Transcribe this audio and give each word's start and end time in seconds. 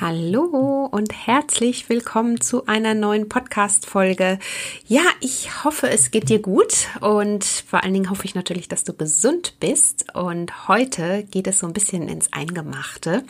Hallo 0.00 0.88
und 0.92 1.26
herzlich 1.26 1.88
willkommen 1.88 2.40
zu 2.40 2.66
einer 2.66 2.94
neuen 2.94 3.28
Podcast-Folge. 3.28 4.38
Ja, 4.86 5.02
ich 5.20 5.64
hoffe, 5.64 5.90
es 5.90 6.12
geht 6.12 6.28
dir 6.28 6.40
gut 6.40 6.86
und 7.00 7.42
vor 7.42 7.82
allen 7.82 7.94
Dingen 7.94 8.08
hoffe 8.08 8.24
ich 8.24 8.36
natürlich, 8.36 8.68
dass 8.68 8.84
du 8.84 8.92
gesund 8.92 9.54
bist. 9.58 10.14
Und 10.14 10.68
heute 10.68 11.24
geht 11.24 11.48
es 11.48 11.58
so 11.58 11.66
ein 11.66 11.72
bisschen 11.72 12.08
ins 12.08 12.32
Eingemachte. 12.32 13.24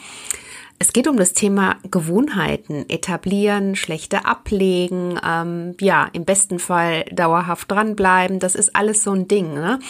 Es 0.80 0.92
geht 0.92 1.08
um 1.08 1.16
das 1.16 1.32
Thema 1.32 1.76
Gewohnheiten, 1.90 2.88
etablieren, 2.88 3.74
schlechte 3.74 4.24
ablegen, 4.24 5.18
ähm, 5.26 5.74
ja, 5.80 6.08
im 6.12 6.24
besten 6.24 6.60
Fall 6.60 7.04
dauerhaft 7.10 7.68
dranbleiben. 7.68 8.38
Das 8.38 8.54
ist 8.54 8.76
alles 8.76 9.02
so 9.02 9.10
ein 9.10 9.26
Ding. 9.26 9.54
Ne? 9.54 9.80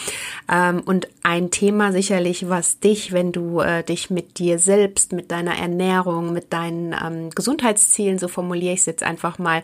Ähm, 0.51 0.81
und 0.83 1.07
ein 1.21 1.51
Thema 1.51 1.91
sicherlich, 1.91 2.49
was 2.49 2.79
dich, 2.79 3.11
wenn 3.11 3.31
du 3.31 3.59
äh, 3.59 3.83
dich 3.83 4.09
mit 4.09 4.39
dir 4.39 4.57
selbst, 4.57 5.13
mit 5.13 5.29
deiner 5.29 5.55
Ernährung, 5.55 6.33
mit 6.33 6.53
deinen 6.53 6.93
ähm, 6.93 7.29
Gesundheitszielen, 7.29 8.17
so 8.17 8.27
formuliere 8.27 8.73
ich 8.73 8.79
es 8.79 8.85
jetzt 8.87 9.03
einfach 9.03 9.37
mal, 9.37 9.61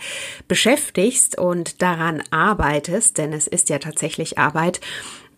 beschäftigst 0.48 1.39
und 1.39 1.81
daran 1.81 2.21
arbeitest, 2.30 3.17
denn 3.17 3.34
es 3.34 3.48
ist 3.48 3.70
ja 3.70 3.80
tatsächlich 3.80 4.38
Arbeit, 4.38 4.80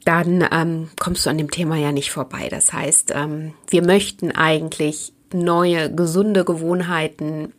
dann 0.04 0.46
ähm, 0.52 0.90
kommst 1.00 1.26
du 1.26 1.30
an 1.30 1.38
dem 1.38 1.52
Thema 1.52 1.78
ja 1.78 1.94
nicht 1.94 2.12
vorbei. 2.12 2.50
Das 2.50 2.74
heißt, 2.74 3.14
ähm, 3.16 3.54
wir 3.70 3.86
möchten 3.86 4.32
eigentlich 4.32 5.14
neue, 5.34 5.94
gesunde 5.94 6.45
Gewohnheiten 6.45 7.54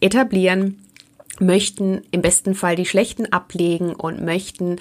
etablieren, 0.00 0.82
möchten 1.38 2.02
im 2.10 2.22
besten 2.22 2.54
Fall 2.54 2.76
die 2.76 2.86
schlechten 2.86 3.32
ablegen 3.32 3.94
und 3.94 4.24
möchten 4.24 4.76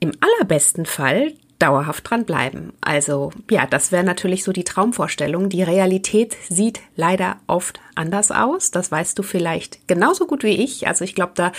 im 0.00 0.12
allerbesten 0.20 0.86
Fall 0.86 1.32
dauerhaft 1.60 2.10
dran 2.10 2.24
bleiben. 2.24 2.72
Also 2.80 3.30
ja, 3.50 3.66
das 3.66 3.92
wäre 3.92 4.02
natürlich 4.02 4.42
so 4.42 4.52
die 4.52 4.64
Traumvorstellung. 4.64 5.48
Die 5.48 5.62
Realität 5.62 6.36
sieht 6.48 6.80
leider 6.96 7.36
oft 7.46 7.80
anders 7.94 8.32
aus. 8.32 8.70
Das 8.70 8.90
weißt 8.90 9.18
du 9.18 9.22
vielleicht 9.22 9.86
genauso 9.86 10.26
gut 10.26 10.42
wie 10.42 10.64
ich. 10.64 10.88
Also 10.88 11.04
ich 11.04 11.14
glaube, 11.14 11.32
da 11.34 11.52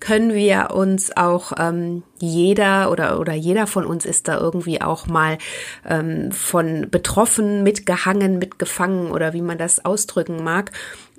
können 0.00 0.32
wir 0.32 0.70
uns 0.72 1.16
auch 1.16 1.52
ähm, 1.58 2.04
jeder 2.20 2.90
oder 2.90 3.18
oder 3.20 3.34
jeder 3.34 3.66
von 3.66 3.84
uns 3.84 4.06
ist 4.06 4.28
da 4.28 4.38
irgendwie 4.38 4.80
auch 4.80 5.06
mal 5.06 5.38
ähm, 5.86 6.30
von 6.32 6.88
betroffen, 6.90 7.62
mitgehangen, 7.62 8.38
mitgefangen 8.38 9.10
oder 9.10 9.32
wie 9.32 9.42
man 9.42 9.58
das 9.58 9.84
ausdrücken 9.84 10.42
mag. 10.44 10.70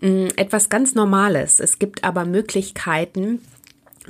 Ähm, 0.02 0.30
etwas 0.38 0.69
ganz 0.69 0.95
Normales. 0.95 1.59
Es 1.59 1.77
gibt 1.77 2.05
aber 2.05 2.25
Möglichkeiten, 2.25 3.42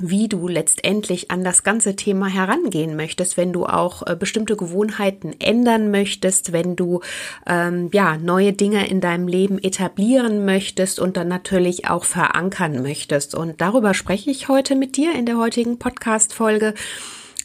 wie 0.00 0.28
du 0.28 0.48
letztendlich 0.48 1.30
an 1.30 1.44
das 1.44 1.62
ganze 1.62 1.96
Thema 1.96 2.26
herangehen 2.26 2.96
möchtest, 2.96 3.36
wenn 3.36 3.52
du 3.52 3.66
auch 3.66 4.06
äh, 4.06 4.16
bestimmte 4.16 4.56
Gewohnheiten 4.56 5.34
ändern 5.38 5.90
möchtest, 5.90 6.52
wenn 6.52 6.76
du 6.76 7.00
ähm, 7.46 7.90
ja 7.92 8.16
neue 8.16 8.52
Dinge 8.52 8.88
in 8.88 9.00
deinem 9.00 9.28
Leben 9.28 9.58
etablieren 9.58 10.44
möchtest 10.44 10.98
und 10.98 11.16
dann 11.16 11.28
natürlich 11.28 11.88
auch 11.88 12.04
verankern 12.04 12.82
möchtest. 12.82 13.34
Und 13.34 13.60
darüber 13.60 13.94
spreche 13.94 14.30
ich 14.30 14.48
heute 14.48 14.74
mit 14.74 14.96
dir 14.96 15.14
in 15.14 15.26
der 15.26 15.38
heutigen 15.38 15.78
Podcast-Folge. 15.78 16.74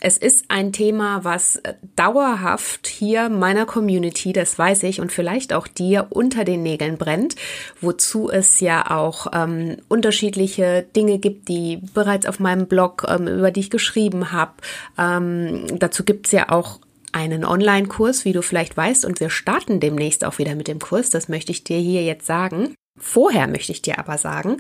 Es 0.06 0.18
ist 0.18 0.46
ein 0.50 0.72
Thema, 0.72 1.24
was 1.24 1.60
dauerhaft 1.96 2.86
hier 2.86 3.28
meiner 3.28 3.66
Community, 3.66 4.34
das 4.34 4.60
weiß 4.60 4.84
ich, 4.84 5.02
und 5.02 5.12
vielleicht 5.12 5.52
auch 5.52 5.66
dir 5.66 6.06
unter 6.12 6.44
den 6.44 6.62
Nägeln 6.62 7.00
brennt, 7.00 7.36
wozu 7.82 8.30
es 8.30 8.60
ja 8.60 8.92
auch 8.92 9.26
ähm, 9.34 9.78
unterschiedliche 9.88 10.86
Dinge 10.96 11.18
gibt, 11.18 11.48
die 11.48 11.80
bereits 11.96 12.28
auf 12.28 12.40
meinem 12.40 12.68
Blog, 12.68 13.08
ähm, 13.08 13.28
über 13.28 13.50
die 13.50 13.62
ich 13.62 13.72
geschrieben 13.72 14.32
habe. 14.32 14.54
Ähm, 14.96 15.66
dazu 15.80 16.04
gibt's 16.04 16.32
ja 16.32 16.52
auch 16.52 16.82
einen 17.12 17.44
Online-Kurs, 17.44 18.26
wie 18.26 18.34
du 18.34 18.44
vielleicht 18.44 18.78
weißt, 18.78 19.06
und 19.06 19.20
wir 19.20 19.32
starten 19.32 19.80
demnächst 19.80 20.24
auch 20.24 20.38
wieder 20.38 20.54
mit 20.54 20.68
dem 20.68 20.78
Kurs. 20.78 21.10
Das 21.10 21.30
möchte 21.30 21.52
ich 21.52 21.64
dir 21.64 21.80
hier 21.80 22.04
jetzt 22.04 22.28
sagen. 22.28 22.76
Vorher 22.98 23.48
möchte 23.48 23.74
ich 23.74 23.82
dir 23.82 24.00
aber 24.00 24.18
sagen, 24.18 24.58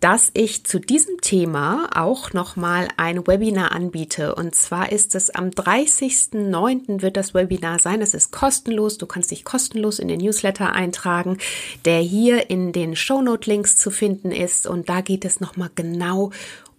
dass 0.00 0.30
ich 0.34 0.64
zu 0.64 0.78
diesem 0.78 1.20
Thema 1.20 1.88
auch 1.94 2.32
nochmal 2.32 2.88
ein 2.96 3.26
Webinar 3.26 3.72
anbiete. 3.72 4.34
Und 4.34 4.54
zwar 4.54 4.92
ist 4.92 5.14
es 5.14 5.30
am 5.30 5.50
30.09. 5.50 7.02
wird 7.02 7.16
das 7.16 7.34
Webinar 7.34 7.78
sein. 7.78 8.02
Es 8.02 8.14
ist 8.14 8.30
kostenlos. 8.30 8.98
Du 8.98 9.06
kannst 9.06 9.30
dich 9.30 9.44
kostenlos 9.44 9.98
in 9.98 10.08
den 10.08 10.20
Newsletter 10.20 10.72
eintragen, 10.72 11.38
der 11.84 12.00
hier 12.00 12.50
in 12.50 12.72
den 12.72 12.96
Shownote-Links 12.96 13.76
zu 13.76 13.90
finden 13.90 14.32
ist. 14.32 14.66
Und 14.66 14.88
da 14.88 15.00
geht 15.00 15.24
es 15.24 15.40
nochmal 15.40 15.70
genau 15.74 16.30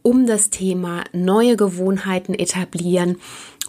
um 0.02 0.26
das 0.26 0.50
Thema 0.50 1.04
neue 1.12 1.58
Gewohnheiten 1.58 2.34
etablieren 2.34 3.18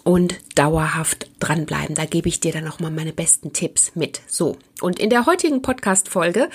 und 0.09 0.39
dauerhaft 0.55 1.29
dranbleiben. 1.39 1.93
Da 1.93 2.05
gebe 2.05 2.29
ich 2.29 2.39
dir 2.39 2.51
dann 2.51 2.63
nochmal 2.63 2.89
meine 2.89 3.13
besten 3.13 3.53
Tipps 3.53 3.91
mit. 3.93 4.21
So. 4.25 4.57
Und 4.81 4.99
in 4.99 5.11
der 5.11 5.27
heutigen 5.27 5.61
Podcast-Folge 5.61 6.49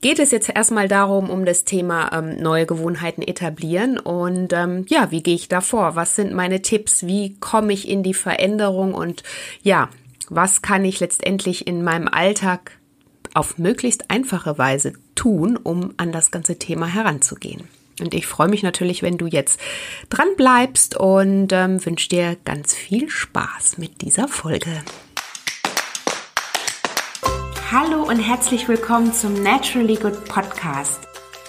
geht 0.00 0.18
es 0.18 0.32
jetzt 0.32 0.48
erstmal 0.48 0.88
darum, 0.88 1.30
um 1.30 1.44
das 1.44 1.62
Thema 1.62 2.10
ähm, 2.12 2.42
neue 2.42 2.66
Gewohnheiten 2.66 3.22
etablieren. 3.22 4.00
Und 4.00 4.52
ähm, 4.52 4.86
ja, 4.88 5.12
wie 5.12 5.22
gehe 5.22 5.36
ich 5.36 5.46
da 5.46 5.60
vor? 5.60 5.94
Was 5.94 6.16
sind 6.16 6.34
meine 6.34 6.62
Tipps? 6.62 7.06
Wie 7.06 7.36
komme 7.38 7.72
ich 7.72 7.88
in 7.88 8.02
die 8.02 8.12
Veränderung? 8.12 8.92
Und 8.92 9.22
ja, 9.62 9.88
was 10.28 10.60
kann 10.60 10.84
ich 10.84 10.98
letztendlich 10.98 11.64
in 11.68 11.84
meinem 11.84 12.08
Alltag 12.08 12.72
auf 13.34 13.56
möglichst 13.56 14.10
einfache 14.10 14.58
Weise 14.58 14.94
tun, 15.14 15.56
um 15.56 15.94
an 15.96 16.10
das 16.10 16.32
ganze 16.32 16.58
Thema 16.58 16.88
heranzugehen? 16.88 17.68
Und 18.00 18.14
ich 18.14 18.26
freue 18.26 18.48
mich 18.48 18.62
natürlich, 18.62 19.02
wenn 19.02 19.16
du 19.16 19.26
jetzt 19.26 19.58
dran 20.10 20.28
bleibst 20.36 20.96
und 20.96 21.52
ähm, 21.52 21.84
wünsche 21.84 22.08
dir 22.08 22.36
ganz 22.44 22.74
viel 22.74 23.08
Spaß 23.08 23.78
mit 23.78 24.02
dieser 24.02 24.28
Folge. 24.28 24.82
Hallo 27.72 28.02
und 28.02 28.20
herzlich 28.20 28.68
willkommen 28.68 29.12
zum 29.12 29.42
Naturally 29.42 29.96
Good 29.96 30.26
Podcast. 30.26 31.00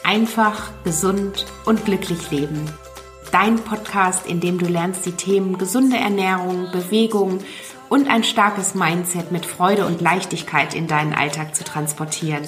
Einfach, 0.04 0.72
gesund 0.84 1.46
und 1.66 1.86
glücklich 1.86 2.32
leben. 2.32 2.66
Dein 3.32 3.58
Podcast, 3.58 4.26
in 4.26 4.40
dem 4.40 4.58
du 4.58 4.68
lernst, 4.68 5.06
die 5.06 5.12
Themen 5.12 5.58
gesunde 5.58 5.98
Ernährung, 5.98 6.72
Bewegung 6.72 7.40
und 7.90 8.10
ein 8.10 8.24
starkes 8.24 8.74
Mindset 8.74 9.32
mit 9.32 9.46
Freude 9.46 9.86
und 9.86 10.02
Leichtigkeit 10.02 10.74
in 10.74 10.88
deinen 10.88 11.14
Alltag 11.14 11.56
zu 11.56 11.64
transportieren. 11.64 12.48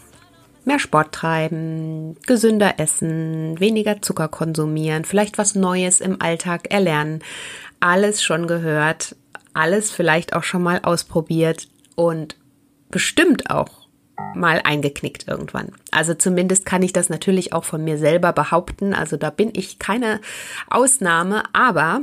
mehr 0.65 0.79
Sport 0.79 1.13
treiben, 1.13 2.15
gesünder 2.27 2.75
essen, 2.79 3.59
weniger 3.59 4.01
Zucker 4.01 4.27
konsumieren, 4.27 5.05
vielleicht 5.05 5.37
was 5.37 5.55
Neues 5.55 6.01
im 6.01 6.21
Alltag 6.21 6.71
erlernen. 6.71 7.19
Alles 7.79 8.23
schon 8.23 8.47
gehört, 8.47 9.15
alles 9.53 9.91
vielleicht 9.91 10.33
auch 10.33 10.43
schon 10.43 10.63
mal 10.63 10.79
ausprobiert 10.83 11.67
und 11.95 12.35
bestimmt 12.89 13.49
auch 13.49 13.81
mal 14.35 14.61
eingeknickt 14.63 15.27
irgendwann. 15.27 15.71
Also 15.91 16.13
zumindest 16.13 16.65
kann 16.65 16.83
ich 16.83 16.93
das 16.93 17.09
natürlich 17.09 17.53
auch 17.53 17.63
von 17.63 17.83
mir 17.83 17.97
selber 17.97 18.33
behaupten. 18.33 18.93
Also 18.93 19.17
da 19.17 19.29
bin 19.29 19.51
ich 19.53 19.79
keine 19.79 20.21
Ausnahme, 20.69 21.43
aber 21.53 22.01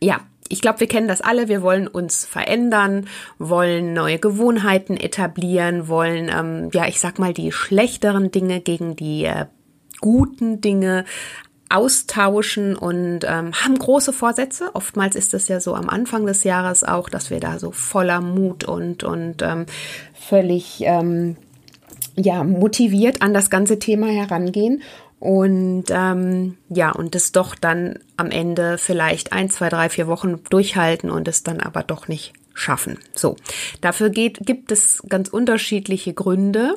ja, 0.00 0.20
ich 0.48 0.60
glaube, 0.60 0.80
wir 0.80 0.88
kennen 0.88 1.08
das 1.08 1.20
alle. 1.20 1.48
Wir 1.48 1.62
wollen 1.62 1.88
uns 1.88 2.24
verändern, 2.24 3.06
wollen 3.38 3.94
neue 3.94 4.18
Gewohnheiten 4.18 4.96
etablieren, 4.96 5.88
wollen, 5.88 6.28
ähm, 6.28 6.70
ja, 6.72 6.86
ich 6.86 7.00
sag 7.00 7.18
mal, 7.18 7.32
die 7.32 7.50
schlechteren 7.50 8.30
Dinge 8.30 8.60
gegen 8.60 8.94
die 8.94 9.24
äh, 9.24 9.46
guten 10.00 10.60
Dinge 10.60 11.04
austauschen 11.70 12.76
und 12.76 13.20
ähm, 13.24 13.52
haben 13.52 13.78
große 13.78 14.12
Vorsätze. 14.12 14.70
Oftmals 14.74 15.16
ist 15.16 15.32
es 15.32 15.48
ja 15.48 15.60
so 15.60 15.74
am 15.74 15.88
Anfang 15.88 16.26
des 16.26 16.44
Jahres 16.44 16.84
auch, 16.84 17.08
dass 17.08 17.30
wir 17.30 17.40
da 17.40 17.58
so 17.58 17.72
voller 17.72 18.20
Mut 18.20 18.64
und 18.64 19.02
und 19.02 19.42
ähm, 19.42 19.64
völlig 20.12 20.82
ähm, 20.82 21.36
ja 22.16 22.44
motiviert 22.44 23.22
an 23.22 23.32
das 23.32 23.50
ganze 23.50 23.78
Thema 23.78 24.06
herangehen 24.06 24.82
und 25.24 25.84
ähm, 25.88 26.58
ja, 26.68 26.90
und 26.92 27.14
es 27.14 27.32
doch 27.32 27.54
dann 27.54 27.98
am 28.18 28.30
Ende 28.30 28.76
vielleicht 28.76 29.32
ein, 29.32 29.48
zwei, 29.48 29.70
drei, 29.70 29.88
vier 29.88 30.06
Wochen 30.06 30.44
durchhalten 30.50 31.08
und 31.08 31.26
es 31.28 31.42
dann 31.42 31.60
aber 31.60 31.82
doch 31.82 32.08
nicht 32.08 32.34
schaffen. 32.52 32.98
So, 33.14 33.36
dafür 33.80 34.10
geht, 34.10 34.40
gibt 34.44 34.70
es 34.70 35.02
ganz 35.08 35.30
unterschiedliche 35.30 36.12
Gründe, 36.12 36.76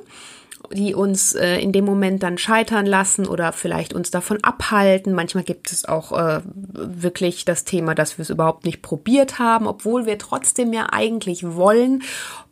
die 0.72 0.96
uns 0.96 1.36
äh, 1.36 1.58
in 1.58 1.74
dem 1.74 1.84
Moment 1.84 2.24
dann 2.24 2.38
scheitern 2.38 2.86
lassen 2.86 3.28
oder 3.28 3.52
vielleicht 3.52 3.92
uns 3.92 4.12
davon 4.12 4.42
abhalten. 4.46 5.12
Manchmal 5.12 5.44
gibt 5.44 5.74
es 5.74 5.84
auch 5.84 6.14
äh, 6.14 6.40
wirklich 6.46 7.44
das 7.44 7.66
Thema, 7.66 7.96
dass 7.96 8.18
wir 8.18 8.24
es 8.24 8.30
überhaupt 8.30 8.64
nicht 8.64 8.82
probiert 8.82 9.40
haben, 9.40 9.68
obwohl 9.68 10.06
wir 10.06 10.18
trotzdem 10.18 10.72
ja 10.72 10.88
eigentlich 10.94 11.44
wollen. 11.44 12.02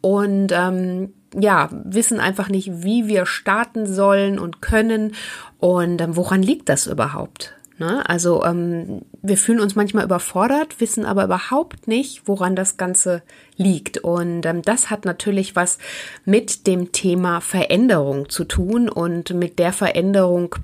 Und 0.02 0.52
ähm, 0.52 1.14
ja, 1.40 1.70
wissen 1.72 2.20
einfach 2.20 2.50
nicht, 2.50 2.84
wie 2.84 3.08
wir 3.08 3.26
starten 3.26 3.86
sollen 3.86 4.40
und 4.40 4.62
können 4.62 5.14
und 5.60 6.02
ähm, 6.02 6.16
woran 6.16 6.42
liegt 6.42 6.70
das 6.70 6.88
überhaupt? 6.88 7.54
Ne? 7.78 8.08
Also 8.08 8.44
ähm, 8.46 9.02
wir 9.22 9.38
fühlen 9.38 9.60
uns 9.60 9.76
manchmal 9.76 10.06
überfordert, 10.06 10.80
wissen 10.80 11.06
aber 11.06 11.26
überhaupt 11.26 11.88
nicht, 11.88 12.22
woran 12.26 12.56
das 12.56 12.78
Ganze 12.78 13.22
liegt. 13.58 13.98
Und 13.98 14.46
ähm, 14.46 14.62
das 14.62 14.90
hat 14.90 15.04
natürlich 15.04 15.56
was 15.56 15.78
mit 16.24 16.68
dem 16.68 16.94
Thema 16.94 17.42
Veränderung 17.42 18.30
zu 18.30 18.46
tun 18.46 18.88
und 18.88 19.34
mit 19.34 19.60
der 19.60 19.74
Veränderung, 19.74 20.56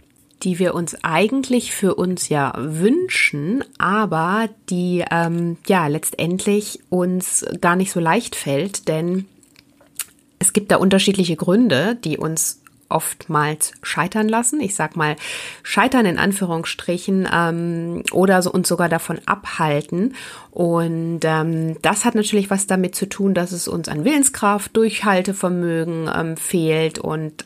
die 0.44 0.58
wir 0.58 0.74
uns 0.74 0.96
eigentlich 1.04 1.74
für 1.74 1.96
uns 1.96 2.30
ja 2.30 2.54
wünschen, 2.58 3.64
aber 3.78 4.48
die 4.70 5.04
ähm, 5.12 5.58
ja 5.68 5.88
letztendlich 5.88 6.80
uns 6.90 7.46
gar 7.60 7.76
nicht 7.76 7.92
so 7.92 8.00
leicht 8.00 8.36
fällt, 8.36 8.88
denn 8.88 9.28
es 10.42 10.54
gibt 10.54 10.72
da 10.72 10.78
unterschiedliche 10.78 11.36
Gründe, 11.36 11.96
die 12.04 12.18
uns 12.18 12.62
oftmals 12.90 13.74
scheitern 13.84 14.28
lassen. 14.28 14.60
Ich 14.60 14.76
sag 14.76 14.96
mal 14.96 15.16
scheitern 15.64 16.06
in 16.06 16.18
Anführungsstrichen 16.18 17.30
ähm, 17.32 18.04
oder 18.12 18.42
so, 18.42 18.52
uns 18.52 18.68
sogar 18.68 18.90
davon 18.90 19.20
abhalten. 19.28 20.16
Und 20.50 21.22
ähm, 21.24 21.78
das 21.84 22.06
hat 22.06 22.16
natürlich 22.16 22.50
was 22.50 22.68
damit 22.68 22.96
zu 22.96 23.08
tun, 23.08 23.34
dass 23.34 23.52
es 23.52 23.68
uns 23.68 23.88
an 23.88 24.04
Willenskraft, 24.04 24.76
Durchhaltevermögen 24.76 26.10
ähm, 26.14 26.38
fehlt 26.38 27.00
und 27.00 27.46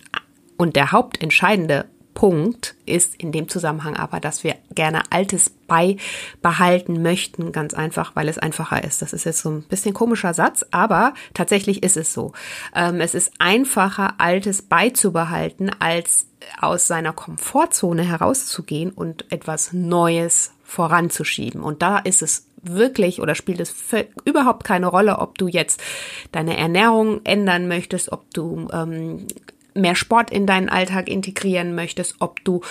und 0.58 0.78
der 0.78 0.94
hauptentscheidende 0.94 1.86
Punkt 2.16 2.76
ist 2.86 3.14
in 3.16 3.32
dem 3.32 3.50
Zusammenhang 3.50 3.96
aber, 3.96 4.20
dass 4.20 4.44
wir 4.44 4.56
gerne 4.74 5.04
Altes 5.12 5.52
beibehalten 5.68 7.04
möchten, 7.04 7.52
ganz 7.52 7.74
einfach, 7.76 8.16
weil 8.16 8.30
es 8.30 8.40
einfacher 8.40 8.84
ist. 8.84 9.04
Das 9.04 9.14
ist 9.14 9.26
jetzt 9.26 9.42
so 9.42 9.50
ein 9.50 9.64
bisschen 9.64 9.94
komischer 9.94 10.34
Satz, 10.34 10.66
aber 10.72 11.14
tatsächlich 11.34 11.84
ist 11.84 11.98
es 11.98 12.14
so. 12.14 12.32
Ähm, 12.74 13.02
es 13.02 13.14
ist 13.14 13.34
einfacher, 13.38 14.16
Altes 14.18 14.64
beizubehalten, 14.64 15.70
als 15.80 16.28
aus 16.60 16.88
seiner 16.88 17.12
Komfortzone 17.14 18.04
herauszugehen 18.04 18.92
und 18.92 19.32
etwas 19.32 19.74
Neues 19.74 20.54
voranzuschieben. 20.64 21.62
Und 21.62 21.82
da 21.82 22.00
ist 22.00 22.22
es 22.22 22.48
wirklich 22.62 23.22
oder 23.22 23.36
spielt 23.36 23.60
es 23.60 23.76
überhaupt 24.24 24.64
keine 24.64 24.88
Rolle, 24.88 25.20
ob 25.20 25.38
du 25.38 25.48
jetzt 25.48 25.82
deine 26.32 26.58
Ernährung 26.58 27.22
ändern 27.26 27.68
möchtest, 27.68 28.12
ob 28.12 28.34
du 28.34 28.68
ähm, 28.72 29.28
mehr 29.76 29.96
Sport 29.96 30.32
in 30.32 30.48
deinen 30.48 30.70
Alltag 30.70 31.10
integrieren 31.10 31.76
möchtest, 31.76 32.16
ob 32.20 32.44
du 32.44 32.62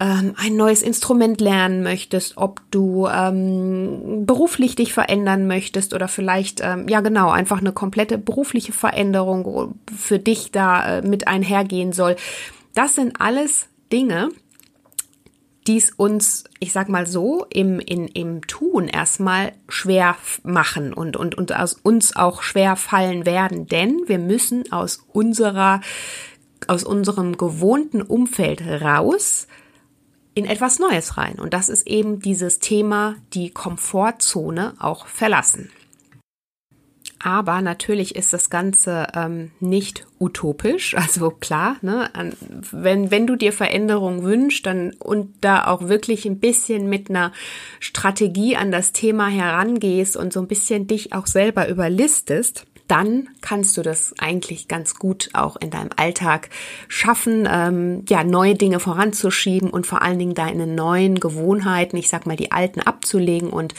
ähm, 0.00 0.34
ein 0.36 0.56
neues 0.56 0.82
Instrument 0.82 1.40
lernen 1.40 1.82
möchtest, 1.82 2.36
ob 2.36 2.60
du 2.70 3.06
ähm, 3.06 4.26
beruflich 4.26 4.74
dich 4.74 4.92
verändern 4.92 5.46
möchtest 5.46 5.94
oder 5.94 6.08
vielleicht, 6.08 6.60
ähm, 6.62 6.88
ja 6.88 7.00
genau, 7.00 7.30
einfach 7.30 7.60
eine 7.60 7.72
komplette 7.72 8.18
berufliche 8.18 8.72
Veränderung 8.72 9.78
für 9.96 10.18
dich 10.18 10.50
da 10.50 10.98
äh, 10.98 11.02
mit 11.02 11.28
einhergehen 11.28 11.92
soll. 11.92 12.16
Das 12.74 12.96
sind 12.96 13.20
alles 13.20 13.68
Dinge, 13.92 14.30
die 15.68 15.76
es 15.76 15.90
uns, 15.90 16.44
ich 16.60 16.72
sag 16.72 16.88
mal 16.88 17.06
so, 17.06 17.46
im, 17.50 17.78
in, 17.78 18.08
im 18.08 18.46
Tun 18.46 18.88
erstmal 18.88 19.52
schwer 19.68 20.16
machen 20.42 20.94
und, 20.94 21.16
und, 21.16 21.36
und 21.36 21.54
aus 21.54 21.74
uns 21.74 22.16
auch 22.16 22.42
schwer 22.42 22.74
fallen 22.74 23.26
werden, 23.26 23.66
denn 23.66 24.00
wir 24.06 24.18
müssen 24.18 24.72
aus 24.72 25.04
unserer 25.12 25.82
aus 26.66 26.84
unserem 26.84 27.36
gewohnten 27.36 28.02
Umfeld 28.02 28.62
raus 28.66 29.46
in 30.34 30.44
etwas 30.44 30.78
Neues 30.78 31.16
rein. 31.16 31.34
Und 31.38 31.54
das 31.54 31.68
ist 31.68 31.86
eben 31.86 32.20
dieses 32.20 32.58
Thema, 32.58 33.16
die 33.34 33.50
Komfortzone 33.50 34.74
auch 34.78 35.06
verlassen. 35.06 35.70
Aber 37.20 37.62
natürlich 37.62 38.14
ist 38.14 38.32
das 38.32 38.48
Ganze 38.48 39.08
ähm, 39.14 39.50
nicht 39.58 40.06
utopisch. 40.20 40.94
Also 40.94 41.30
klar, 41.30 41.76
ne, 41.82 42.10
wenn, 42.70 43.10
wenn 43.10 43.26
du 43.26 43.34
dir 43.34 43.52
Veränderung 43.52 44.22
wünschst 44.22 44.66
dann, 44.66 44.92
und 45.00 45.34
da 45.40 45.66
auch 45.66 45.88
wirklich 45.88 46.26
ein 46.26 46.38
bisschen 46.38 46.88
mit 46.88 47.10
einer 47.10 47.32
Strategie 47.80 48.56
an 48.56 48.70
das 48.70 48.92
Thema 48.92 49.26
herangehst 49.26 50.16
und 50.16 50.32
so 50.32 50.40
ein 50.40 50.46
bisschen 50.46 50.86
dich 50.86 51.12
auch 51.12 51.26
selber 51.26 51.68
überlistest, 51.68 52.66
dann 52.88 53.28
kannst 53.40 53.76
du 53.76 53.82
das 53.82 54.14
eigentlich 54.18 54.66
ganz 54.66 54.96
gut 54.96 55.30
auch 55.34 55.56
in 55.56 55.70
deinem 55.70 55.90
Alltag 55.96 56.50
schaffen, 56.88 57.46
ähm, 57.50 58.04
ja, 58.08 58.24
neue 58.24 58.54
Dinge 58.54 58.80
voranzuschieben 58.80 59.70
und 59.70 59.86
vor 59.86 60.02
allen 60.02 60.18
Dingen 60.18 60.34
deine 60.34 60.66
neuen 60.66 61.20
Gewohnheiten, 61.20 61.96
ich 61.96 62.08
sag 62.08 62.26
mal, 62.26 62.36
die 62.36 62.50
alten 62.50 62.80
abzulegen 62.80 63.50
und 63.50 63.74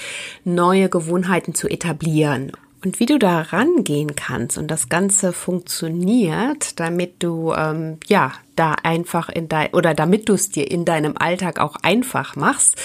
neue 0.46 0.90
Gewohnheiten 0.90 1.54
zu 1.54 1.68
etablieren. 1.68 2.52
Und 2.84 3.02
wie 3.02 3.06
du 3.06 3.20
da 3.20 3.42
rangehen 3.42 4.16
kannst 4.16 4.58
und 4.58 4.70
das 4.70 4.88
Ganze 4.88 5.34
funktioniert, 5.34 6.80
damit 6.80 7.22
du 7.22 7.52
ähm, 7.54 7.98
ja 8.08 8.32
da 8.56 8.74
einfach 8.84 9.28
in 9.28 9.50
dein 9.50 9.74
oder 9.74 9.94
damit 9.94 10.30
du 10.30 10.34
es 10.34 10.50
dir 10.50 10.72
in 10.72 10.86
deinem 10.86 11.18
Alltag 11.18 11.60
auch 11.60 11.76
einfach 11.82 12.38
machst, 12.38 12.78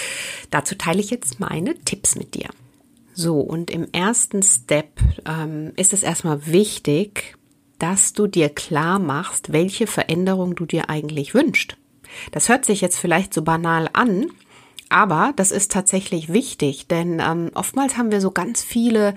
dazu 0.51 0.75
teile 0.75 0.99
ich 0.99 1.11
jetzt 1.11 1.39
meine 1.39 1.75
Tipps 1.85 2.15
mit 2.15 2.35
dir. 2.35 2.49
So, 3.17 3.39
und 3.39 3.71
im 3.71 3.87
ersten 3.93 4.43
Step 4.43 4.99
ähm, 5.25 5.71
ist 5.77 5.93
es 5.93 6.03
erstmal 6.03 6.47
wichtig, 6.47 7.37
dass 7.79 8.11
du 8.11 8.27
dir 8.27 8.49
klar 8.49 8.99
machst, 8.99 9.53
welche 9.53 9.87
Veränderung 9.87 10.55
du 10.55 10.65
dir 10.65 10.89
eigentlich 10.89 11.33
wünschst. 11.33 11.77
Das 12.33 12.49
hört 12.49 12.65
sich 12.65 12.81
jetzt 12.81 12.97
vielleicht 12.97 13.33
so 13.33 13.41
banal 13.41 13.89
an, 13.93 14.27
aber 14.89 15.31
das 15.37 15.51
ist 15.51 15.71
tatsächlich 15.71 16.31
wichtig, 16.33 16.87
denn 16.87 17.21
ähm, 17.25 17.51
oftmals 17.55 17.97
haben 17.97 18.11
wir 18.11 18.19
so 18.19 18.31
ganz 18.31 18.61
viele 18.61 19.15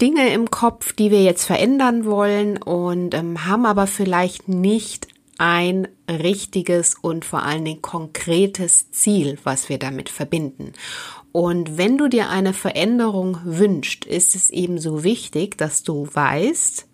Dinge 0.00 0.30
im 0.30 0.50
Kopf, 0.50 0.92
die 0.92 1.12
wir 1.12 1.22
jetzt 1.22 1.44
verändern 1.44 2.04
wollen 2.04 2.60
und 2.60 3.14
ähm, 3.14 3.46
haben 3.46 3.66
aber 3.66 3.86
vielleicht 3.86 4.48
nicht 4.48 5.06
ein 5.38 5.88
richtiges 6.10 6.96
und 7.00 7.24
vor 7.24 7.42
allen 7.42 7.64
Dingen 7.64 7.82
konkretes 7.82 8.90
Ziel, 8.90 9.38
was 9.44 9.68
wir 9.68 9.78
damit 9.78 10.08
verbinden. 10.08 10.72
Und 11.32 11.78
wenn 11.78 11.96
du 11.96 12.08
dir 12.08 12.28
eine 12.28 12.52
Veränderung 12.52 13.38
wünschst, 13.44 14.04
ist 14.04 14.34
es 14.34 14.50
ebenso 14.50 15.04
wichtig, 15.04 15.56
dass 15.56 15.84
du 15.84 16.08
weißt, 16.12 16.86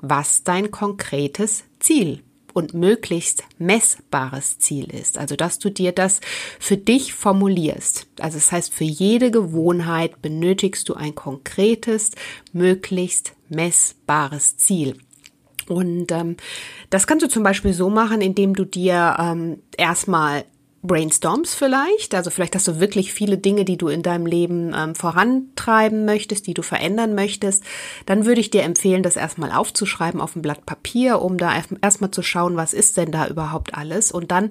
was 0.00 0.42
dein 0.42 0.70
konkretes 0.70 1.64
Ziel 1.78 2.22
und 2.54 2.74
möglichst 2.74 3.44
messbares 3.58 4.58
Ziel 4.58 4.92
ist. 4.92 5.18
Also, 5.18 5.36
dass 5.36 5.58
du 5.58 5.70
dir 5.70 5.92
das 5.92 6.20
für 6.58 6.76
dich 6.76 7.14
formulierst. 7.14 8.06
Also, 8.20 8.38
das 8.38 8.52
heißt, 8.52 8.74
für 8.74 8.84
jede 8.84 9.30
Gewohnheit 9.30 10.22
benötigst 10.22 10.88
du 10.88 10.94
ein 10.94 11.14
konkretes, 11.14 12.12
möglichst 12.52 13.34
messbares 13.48 14.56
Ziel. 14.56 14.96
Und 15.72 16.12
ähm, 16.12 16.36
das 16.90 17.06
kannst 17.06 17.24
du 17.24 17.28
zum 17.28 17.42
Beispiel 17.42 17.72
so 17.72 17.90
machen, 17.90 18.20
indem 18.20 18.54
du 18.54 18.64
dir 18.64 19.16
ähm, 19.18 19.62
erstmal 19.76 20.44
brainstorms 20.82 21.54
vielleicht. 21.54 22.14
Also 22.14 22.30
vielleicht 22.30 22.54
hast 22.54 22.68
du 22.68 22.80
wirklich 22.80 23.12
viele 23.12 23.38
Dinge, 23.38 23.64
die 23.64 23.76
du 23.76 23.88
in 23.88 24.02
deinem 24.02 24.26
Leben 24.26 24.74
ähm, 24.76 24.94
vorantreiben 24.94 26.04
möchtest, 26.04 26.46
die 26.46 26.54
du 26.54 26.62
verändern 26.62 27.14
möchtest. 27.14 27.62
Dann 28.06 28.26
würde 28.26 28.40
ich 28.40 28.50
dir 28.50 28.62
empfehlen, 28.62 29.02
das 29.02 29.16
erstmal 29.16 29.52
aufzuschreiben 29.52 30.20
auf 30.20 30.34
ein 30.34 30.42
Blatt 30.42 30.66
Papier, 30.66 31.22
um 31.22 31.38
da 31.38 31.52
erstmal 31.80 32.10
zu 32.10 32.22
schauen, 32.22 32.56
was 32.56 32.74
ist 32.74 32.96
denn 32.96 33.12
da 33.12 33.28
überhaupt 33.28 33.74
alles. 33.74 34.10
Und 34.10 34.30
dann 34.32 34.48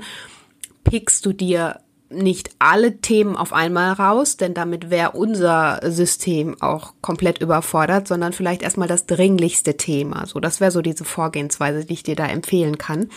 pickst 0.83 1.25
du 1.25 1.33
dir 1.33 1.79
nicht 2.11 2.51
alle 2.59 2.97
Themen 2.97 3.35
auf 3.35 3.53
einmal 3.53 3.93
raus, 3.93 4.37
denn 4.37 4.53
damit 4.53 4.89
wäre 4.89 5.11
unser 5.11 5.79
System 5.83 6.61
auch 6.61 6.93
komplett 7.01 7.39
überfordert, 7.39 8.07
sondern 8.07 8.33
vielleicht 8.33 8.61
erstmal 8.61 8.87
das 8.87 9.05
dringlichste 9.05 9.77
Thema. 9.77 10.25
So, 10.25 10.39
das 10.39 10.59
wäre 10.59 10.71
so 10.71 10.81
diese 10.81 11.05
Vorgehensweise, 11.05 11.85
die 11.85 11.93
ich 11.93 12.03
dir 12.03 12.15
da 12.15 12.27
empfehlen 12.27 12.77
kann. 12.77 13.09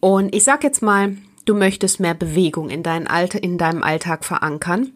Und 0.00 0.34
ich 0.34 0.44
sag 0.44 0.64
jetzt 0.64 0.82
mal, 0.82 1.16
du 1.44 1.54
möchtest 1.54 2.00
mehr 2.00 2.14
Bewegung 2.14 2.70
in, 2.70 2.82
dein 2.82 3.06
Alter, 3.06 3.42
in 3.42 3.58
deinem 3.58 3.82
Alltag 3.82 4.24
verankern, 4.24 4.92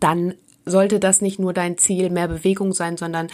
dann 0.00 0.34
sollte 0.66 0.98
das 0.98 1.20
nicht 1.20 1.38
nur 1.38 1.52
dein 1.52 1.78
Ziel, 1.78 2.10
mehr 2.10 2.28
Bewegung 2.28 2.72
sein, 2.72 2.96
sondern 2.96 3.28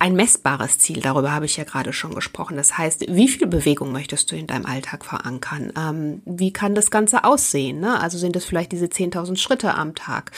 ein 0.00 0.14
messbares 0.14 0.78
Ziel. 0.78 1.00
Darüber 1.00 1.32
habe 1.32 1.44
ich 1.44 1.58
ja 1.58 1.64
gerade 1.64 1.92
schon 1.92 2.14
gesprochen. 2.14 2.56
Das 2.56 2.78
heißt, 2.78 3.04
wie 3.08 3.28
viel 3.28 3.46
Bewegung 3.46 3.92
möchtest 3.92 4.32
du 4.32 4.36
in 4.36 4.46
deinem 4.46 4.64
Alltag 4.64 5.04
verankern? 5.04 5.72
Ähm, 5.76 6.22
wie 6.24 6.54
kann 6.54 6.74
das 6.74 6.90
Ganze 6.90 7.24
aussehen? 7.24 7.80
Ne? 7.80 8.00
Also 8.00 8.16
sind 8.16 8.34
es 8.34 8.46
vielleicht 8.46 8.72
diese 8.72 8.86
10.000 8.86 9.36
Schritte 9.36 9.74
am 9.74 9.94
Tag? 9.94 10.32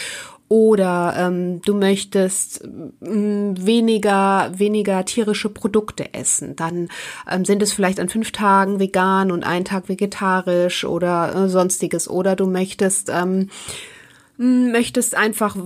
Oder 0.49 1.15
ähm, 1.17 1.63
du 1.63 1.75
möchtest 1.75 2.65
ähm, 2.65 3.55
weniger, 3.57 4.51
weniger 4.57 5.05
tierische 5.05 5.49
Produkte 5.49 6.13
essen. 6.13 6.57
Dann 6.57 6.89
ähm, 7.31 7.45
sind 7.45 7.63
es 7.63 7.73
vielleicht 7.73 8.01
an 8.01 8.09
fünf 8.09 8.33
Tagen 8.33 8.81
vegan 8.81 9.31
und 9.31 9.45
einen 9.45 9.65
Tag 9.65 9.89
vegetarisch 9.89 10.85
oder 10.85 11.35
äh, 11.37 11.49
sonstiges. 11.49 12.11
Oder 12.11 12.35
du 12.35 12.49
möchtest, 12.49 13.11
ähm, 13.11 13.49
möchtest 14.37 15.15
einfach 15.15 15.57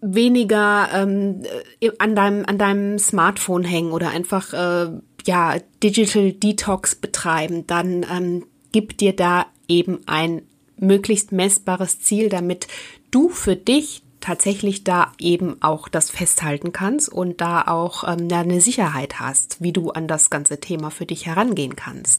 weniger 0.00 0.88
ähm, 0.92 1.42
äh, 1.80 1.90
an 1.98 2.14
deinem 2.14 2.44
an 2.46 2.58
deinem 2.58 2.98
Smartphone 2.98 3.64
hängen 3.64 3.92
oder 3.92 4.10
einfach 4.10 4.52
äh, 4.52 4.90
ja 5.26 5.56
Digital 5.82 6.32
Detox 6.32 6.94
betreiben, 6.94 7.66
dann 7.66 8.04
ähm, 8.10 8.46
gib 8.72 8.98
dir 8.98 9.14
da 9.14 9.46
eben 9.68 10.00
ein 10.06 10.42
möglichst 10.78 11.32
messbares 11.32 12.00
Ziel, 12.00 12.28
damit 12.28 12.68
du 13.10 13.28
für 13.28 13.56
dich 13.56 14.02
tatsächlich 14.20 14.84
da 14.84 15.12
eben 15.18 15.62
auch 15.62 15.88
das 15.88 16.10
festhalten 16.10 16.72
kannst 16.72 17.08
und 17.08 17.40
da 17.40 17.62
auch 17.62 18.04
ähm, 18.04 18.28
eine 18.30 18.60
Sicherheit 18.60 19.20
hast, 19.20 19.62
wie 19.62 19.72
du 19.72 19.90
an 19.90 20.08
das 20.08 20.30
ganze 20.30 20.60
Thema 20.60 20.90
für 20.90 21.06
dich 21.06 21.26
herangehen 21.26 21.76
kannst. 21.76 22.18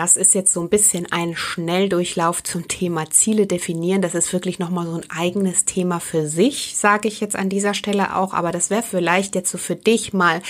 Das 0.00 0.16
ist 0.16 0.34
jetzt 0.34 0.54
so 0.54 0.62
ein 0.62 0.70
bisschen 0.70 1.12
ein 1.12 1.36
Schnelldurchlauf 1.36 2.42
zum 2.42 2.68
Thema 2.68 3.10
Ziele 3.10 3.46
definieren. 3.46 4.00
Das 4.00 4.14
ist 4.14 4.32
wirklich 4.32 4.58
nochmal 4.58 4.86
so 4.86 4.94
ein 4.94 5.04
eigenes 5.10 5.66
Thema 5.66 6.00
für 6.00 6.26
sich, 6.26 6.74
sage 6.78 7.06
ich 7.06 7.20
jetzt 7.20 7.36
an 7.36 7.50
dieser 7.50 7.74
Stelle 7.74 8.16
auch. 8.16 8.32
Aber 8.32 8.50
das 8.50 8.70
wäre 8.70 8.82
vielleicht 8.82 9.34
jetzt 9.34 9.50
so 9.50 9.58
für 9.58 9.76
dich 9.76 10.14
mal 10.14 10.40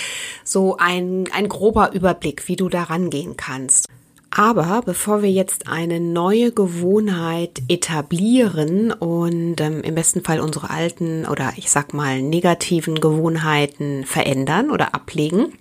so 0.44 0.76
ein, 0.76 1.24
ein 1.34 1.48
grober 1.48 1.92
Überblick, 1.94 2.46
wie 2.46 2.54
du 2.54 2.68
da 2.68 2.84
rangehen 2.84 3.36
kannst. 3.36 3.88
Aber 4.30 4.82
bevor 4.86 5.20
wir 5.22 5.32
jetzt 5.32 5.66
eine 5.66 5.98
neue 5.98 6.52
Gewohnheit 6.52 7.60
etablieren 7.66 8.92
und 8.92 9.60
ähm, 9.60 9.82
im 9.82 9.96
besten 9.96 10.22
Fall 10.22 10.38
unsere 10.38 10.70
alten 10.70 11.26
oder 11.26 11.54
ich 11.56 11.72
sag 11.72 11.92
mal 11.92 12.22
negativen 12.22 13.00
Gewohnheiten 13.00 14.04
verändern 14.04 14.70
oder 14.70 14.94
ablegen, 14.94 15.54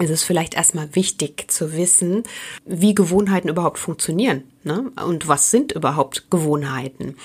ist 0.00 0.10
es 0.10 0.22
vielleicht 0.22 0.54
erstmal 0.54 0.94
wichtig 0.94 1.50
zu 1.50 1.72
wissen, 1.74 2.24
wie 2.64 2.94
Gewohnheiten 2.94 3.48
überhaupt 3.48 3.78
funktionieren. 3.78 4.44
Ne? 4.64 4.90
Und 5.06 5.28
was 5.28 5.50
sind 5.50 5.72
überhaupt 5.72 6.30
Gewohnheiten? 6.30 7.16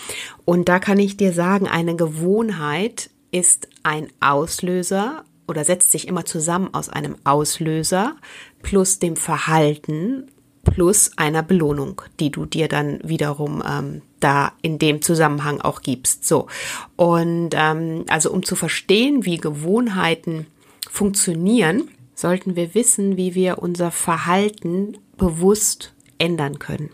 Und 0.44 0.70
da 0.70 0.80
kann 0.80 1.00
ich 1.00 1.18
dir 1.18 1.34
sagen, 1.34 1.68
eine 1.68 1.96
Gewohnheit 1.96 3.10
ist 3.32 3.68
ein 3.84 4.08
Auslöser 4.20 5.24
oder 5.48 5.64
setzt 5.64 5.92
sich 5.92 6.08
immer 6.08 6.26
zusammen 6.26 6.74
aus 6.74 6.90
einem 6.90 7.16
Auslöser 7.24 8.16
plus 8.62 9.00
dem 9.00 9.16
Verhalten 9.16 10.32
plus 10.64 11.12
einer 11.16 11.44
Belohnung, 11.44 12.02
die 12.20 12.32
du 12.32 12.46
dir 12.46 12.68
dann 12.68 13.00
wiederum 13.04 13.64
ähm, 13.68 14.02
da 14.20 14.52
in 14.64 14.80
dem 14.80 15.02
Zusammenhang 15.02 15.62
auch 15.62 15.82
gibst. 15.82 16.26
So 16.26 16.48
und 16.96 17.52
ähm, 17.54 18.06
also 18.10 18.32
um 18.32 18.44
zu 18.44 18.56
verstehen, 18.56 19.26
wie 19.26 19.38
Gewohnheiten 19.38 20.48
funktionieren, 20.90 21.90
sollten 22.16 22.56
wir 22.56 22.74
wissen, 22.74 23.18
wie 23.18 23.36
wir 23.36 23.60
unser 23.60 23.92
Verhalten 23.92 24.98
bewusst 25.18 25.94
ändern 26.18 26.60
können. 26.60 26.90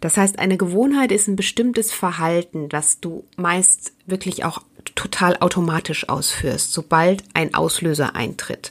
Das 0.00 0.16
heißt, 0.16 0.38
eine 0.38 0.56
Gewohnheit 0.56 1.12
ist 1.12 1.28
ein 1.28 1.36
bestimmtes 1.36 1.92
Verhalten, 1.92 2.68
das 2.68 3.00
du 3.00 3.24
meist 3.36 3.92
wirklich 4.06 4.44
auch 4.44 4.62
total 4.94 5.36
automatisch 5.38 6.08
ausführst, 6.08 6.72
sobald 6.72 7.24
ein 7.34 7.54
Auslöser 7.54 8.14
eintritt. 8.14 8.70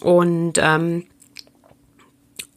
Und 0.00 0.54
ähm, 0.58 1.04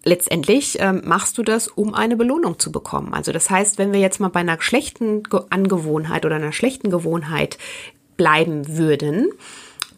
letztendlich 0.04 0.78
ähm, 0.80 1.02
machst 1.06 1.38
du 1.38 1.44
das, 1.44 1.68
um 1.68 1.94
eine 1.94 2.16
Belohnung 2.16 2.60
zu 2.60 2.72
bekommen. 2.72 3.14
Also 3.14 3.32
das 3.32 3.50
heißt, 3.50 3.78
wenn 3.78 3.92
wir 3.92 4.00
jetzt 4.00 4.20
mal 4.20 4.30
bei 4.30 4.40
einer 4.40 4.60
schlechten 4.62 5.24
Angewohnheit 5.50 6.26
oder 6.26 6.36
einer 6.36 6.54
schlechten 6.54 6.90
Gewohnheit 6.90 7.58
bleiben 8.16 8.78
würden, 8.78 9.30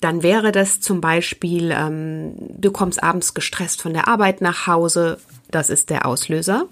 dann 0.02 0.24
wäre 0.24 0.52
das 0.52 0.80
zum 0.80 1.02
Beispiel, 1.02 1.72
ähm, 1.72 2.34
du 2.38 2.72
kommst 2.72 3.04
abends 3.04 3.34
gestresst 3.34 3.82
von 3.82 3.94
der 3.94 4.08
Arbeit 4.08 4.42
nach 4.42 4.68
Hause, 4.68 5.20
das 5.52 5.70
ist 5.70 5.90
der 5.90 6.06
Auslöser. 6.06 6.66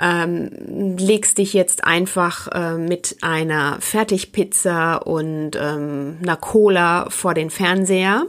Ähm, 0.00 0.96
legst 0.96 1.38
dich 1.38 1.52
jetzt 1.52 1.84
einfach 1.84 2.46
äh, 2.52 2.78
mit 2.78 3.16
einer 3.20 3.78
Fertigpizza 3.80 4.96
und 4.96 5.52
ähm, 5.60 6.18
einer 6.22 6.36
Cola 6.36 7.10
vor 7.10 7.34
den 7.34 7.50
Fernseher 7.50 8.24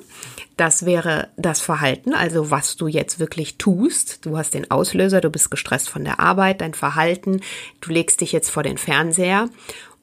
das 0.59 0.85
wäre 0.85 1.29
das 1.37 1.61
Verhalten, 1.61 2.13
also 2.13 2.51
was 2.51 2.75
du 2.75 2.87
jetzt 2.87 3.17
wirklich 3.17 3.57
tust. 3.57 4.25
Du 4.25 4.37
hast 4.37 4.53
den 4.53 4.69
Auslöser, 4.69 5.21
du 5.21 5.29
bist 5.29 5.49
gestresst 5.49 5.89
von 5.89 6.03
der 6.03 6.19
Arbeit, 6.19 6.59
dein 6.59 6.73
Verhalten, 6.73 7.39
du 7.79 7.91
legst 7.91 8.19
dich 8.19 8.33
jetzt 8.33 8.49
vor 8.49 8.63
den 8.63 8.77
Fernseher, 8.77 9.47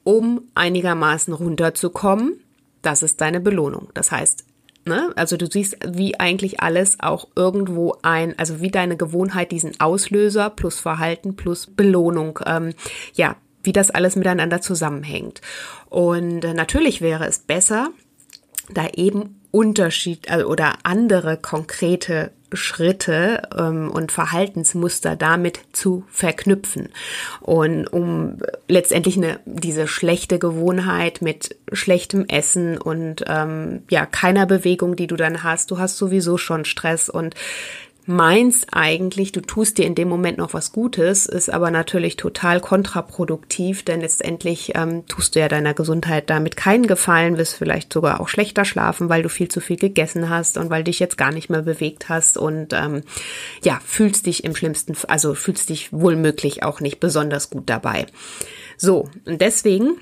um 0.03 0.41
einigermaßen 0.55 1.31
runterzukommen. 1.31 2.41
Das 2.81 3.03
ist 3.03 3.21
deine 3.21 3.39
Belohnung. 3.39 3.89
Das 3.93 4.11
heißt, 4.11 4.45
ne, 4.85 5.11
also 5.15 5.37
du 5.37 5.47
siehst, 5.47 5.77
wie 5.85 6.19
eigentlich 6.19 6.61
alles 6.61 6.97
auch 6.99 7.27
irgendwo 7.35 7.95
ein, 8.01 8.37
also 8.37 8.61
wie 8.61 8.71
deine 8.71 8.97
Gewohnheit 8.97 9.51
diesen 9.51 9.79
Auslöser 9.79 10.49
plus 10.49 10.79
Verhalten 10.79 11.35
plus 11.35 11.67
Belohnung, 11.67 12.39
ähm, 12.45 12.73
ja, 13.13 13.35
wie 13.63 13.73
das 13.73 13.91
alles 13.91 14.15
miteinander 14.15 14.61
zusammenhängt. 14.61 15.41
Und 15.89 16.43
äh, 16.43 16.53
natürlich 16.53 17.01
wäre 17.01 17.27
es 17.27 17.39
besser, 17.39 17.89
da 18.69 18.87
eben 18.95 19.41
Unterschied 19.51 20.29
also, 20.29 20.47
oder 20.47 20.75
andere 20.83 21.37
konkrete 21.37 22.31
Schritte 22.53 23.41
ähm, 23.57 23.91
und 23.91 24.11
Verhaltensmuster 24.11 25.15
damit 25.15 25.59
zu 25.73 26.05
verknüpfen. 26.09 26.89
Und 27.41 27.87
um 27.87 28.37
letztendlich 28.67 29.17
eine 29.17 29.39
diese 29.45 29.87
schlechte 29.87 30.39
Gewohnheit 30.39 31.21
mit 31.21 31.57
schlechtem 31.71 32.25
Essen 32.27 32.77
und 32.77 33.25
ähm, 33.27 33.83
ja 33.89 34.05
keiner 34.05 34.45
Bewegung, 34.45 34.95
die 34.95 35.07
du 35.07 35.15
dann 35.15 35.43
hast, 35.43 35.71
du 35.71 35.77
hast 35.77 35.97
sowieso 35.97 36.37
schon 36.37 36.65
Stress 36.65 37.09
und 37.09 37.35
meinst 38.07 38.67
eigentlich, 38.71 39.33
du 39.33 39.41
tust 39.41 39.77
dir 39.77 39.85
in 39.85 39.93
dem 39.93 40.07
Moment 40.07 40.37
noch 40.37 40.53
was 40.53 40.71
Gutes, 40.71 41.25
ist 41.25 41.49
aber 41.49 41.71
natürlich 41.71 42.15
total 42.15 42.61
kontraproduktiv, 42.61 43.83
denn 43.83 43.99
letztendlich 43.99 44.71
ähm, 44.75 45.05
tust 45.07 45.35
du 45.35 45.41
ja 45.41 45.49
deiner 45.49 45.73
Gesundheit 45.73 46.29
damit 46.29 46.55
keinen 46.55 46.87
Gefallen, 46.87 47.37
wirst 47.37 47.55
vielleicht 47.55 47.91
sogar 47.91 48.21
auch 48.21 48.29
schlechter 48.29 48.63
schlafen, 48.63 49.09
weil 49.09 49.23
du 49.23 49.29
viel 49.29 49.49
zu 49.49 49.59
viel 49.59 49.75
gegessen 49.75 50.29
hast 50.29 50.57
und 50.57 50.69
weil 50.69 50.85
dich 50.85 50.99
jetzt 50.99 51.17
gar 51.17 51.31
nicht 51.31 51.49
mehr 51.49 51.63
bewegt 51.63 52.07
hast 52.07 52.37
und 52.37 52.71
ähm, 52.71 53.03
ja, 53.63 53.79
fühlst 53.85 54.25
dich 54.25 54.45
im 54.45 54.55
schlimmsten, 54.55 54.95
also 55.09 55.35
fühlst 55.35 55.67
dich 55.67 55.91
wohl 55.91 56.15
möglich 56.15 56.63
auch 56.63 56.79
nicht 56.79 57.01
besonders 57.01 57.49
gut 57.49 57.69
dabei. 57.69 58.05
So, 58.77 59.09
und 59.25 59.41
deswegen 59.41 59.97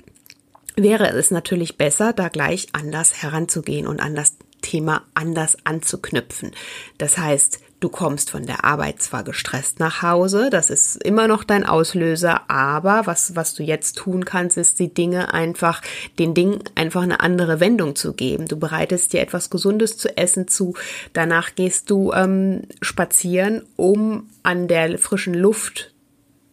wäre 0.76 1.10
es 1.10 1.32
natürlich 1.32 1.76
besser, 1.76 2.12
da 2.12 2.28
gleich 2.28 2.68
anders 2.72 3.20
heranzugehen 3.20 3.88
und 3.88 3.98
an 3.98 4.14
das 4.14 4.36
Thema 4.62 5.02
anders 5.14 5.56
anzuknüpfen. 5.64 6.52
Das 6.98 7.18
heißt, 7.18 7.60
Du 7.78 7.90
kommst 7.90 8.30
von 8.30 8.46
der 8.46 8.64
Arbeit 8.64 9.02
zwar 9.02 9.22
gestresst 9.22 9.80
nach 9.80 10.00
Hause, 10.00 10.48
das 10.48 10.70
ist 10.70 10.96
immer 10.96 11.28
noch 11.28 11.44
dein 11.44 11.66
Auslöser, 11.66 12.50
aber 12.50 13.02
was, 13.04 13.36
was 13.36 13.52
du 13.52 13.62
jetzt 13.62 13.98
tun 13.98 14.24
kannst, 14.24 14.56
ist 14.56 14.78
die 14.78 14.94
Dinge 14.94 15.34
einfach, 15.34 15.82
den 16.18 16.32
Dingen 16.32 16.60
einfach 16.74 17.02
eine 17.02 17.20
andere 17.20 17.60
Wendung 17.60 17.94
zu 17.94 18.14
geben. 18.14 18.48
Du 18.48 18.56
bereitest 18.56 19.12
dir 19.12 19.20
etwas 19.20 19.50
Gesundes 19.50 19.98
zu 19.98 20.16
essen 20.16 20.48
zu, 20.48 20.72
danach 21.12 21.54
gehst 21.54 21.90
du 21.90 22.12
ähm, 22.14 22.62
spazieren, 22.80 23.62
um 23.76 24.30
an 24.42 24.68
der 24.68 24.98
frischen 24.98 25.34
Luft 25.34 25.92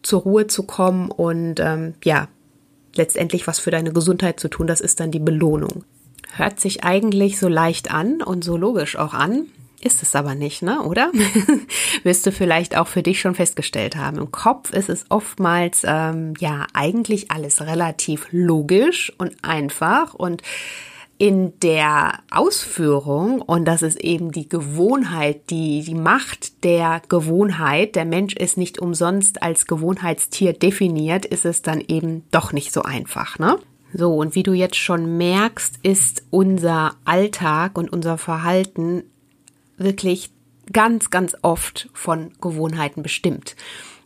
zur 0.02 0.22
Ruhe 0.22 0.46
zu 0.46 0.64
kommen 0.64 1.10
und 1.10 1.58
ähm, 1.58 1.94
ja, 2.04 2.28
letztendlich 2.94 3.46
was 3.46 3.58
für 3.58 3.70
deine 3.70 3.94
Gesundheit 3.94 4.38
zu 4.38 4.48
tun. 4.48 4.66
Das 4.66 4.82
ist 4.82 5.00
dann 5.00 5.10
die 5.10 5.20
Belohnung. 5.20 5.84
Hört 6.36 6.60
sich 6.60 6.84
eigentlich 6.84 7.38
so 7.38 7.48
leicht 7.48 7.90
an 7.90 8.20
und 8.20 8.44
so 8.44 8.58
logisch 8.58 8.96
auch 8.96 9.14
an. 9.14 9.46
Ist 9.80 10.02
es 10.02 10.14
aber 10.14 10.34
nicht, 10.34 10.62
ne? 10.62 10.82
Oder? 10.82 11.10
Wirst 12.02 12.26
du 12.26 12.32
vielleicht 12.32 12.76
auch 12.76 12.86
für 12.86 13.02
dich 13.02 13.20
schon 13.20 13.34
festgestellt 13.34 13.96
haben. 13.96 14.18
Im 14.18 14.32
Kopf 14.32 14.72
ist 14.72 14.88
es 14.88 15.04
oftmals 15.10 15.82
ähm, 15.84 16.34
ja 16.38 16.66
eigentlich 16.72 17.30
alles 17.30 17.60
relativ 17.60 18.28
logisch 18.30 19.12
und 19.18 19.36
einfach 19.42 20.14
und 20.14 20.42
in 21.16 21.58
der 21.60 22.20
Ausführung, 22.30 23.40
und 23.40 23.66
das 23.66 23.82
ist 23.82 24.00
eben 24.00 24.32
die 24.32 24.48
Gewohnheit, 24.48 25.48
die, 25.50 25.82
die 25.82 25.94
Macht 25.94 26.64
der 26.64 27.00
Gewohnheit, 27.08 27.94
der 27.94 28.04
Mensch 28.04 28.34
ist 28.34 28.56
nicht 28.56 28.80
umsonst 28.80 29.42
als 29.42 29.66
Gewohnheitstier 29.66 30.52
definiert, 30.52 31.24
ist 31.24 31.44
es 31.44 31.62
dann 31.62 31.80
eben 31.80 32.24
doch 32.30 32.52
nicht 32.52 32.72
so 32.72 32.82
einfach, 32.82 33.38
ne? 33.38 33.58
So, 33.96 34.16
und 34.16 34.34
wie 34.34 34.42
du 34.42 34.52
jetzt 34.54 34.76
schon 34.76 35.16
merkst, 35.16 35.76
ist 35.84 36.24
unser 36.30 36.96
Alltag 37.04 37.78
und 37.78 37.92
unser 37.92 38.18
Verhalten 38.18 39.04
wirklich 39.76 40.30
ganz, 40.72 41.10
ganz 41.10 41.36
oft 41.42 41.88
von 41.92 42.32
Gewohnheiten 42.40 43.02
bestimmt. 43.02 43.56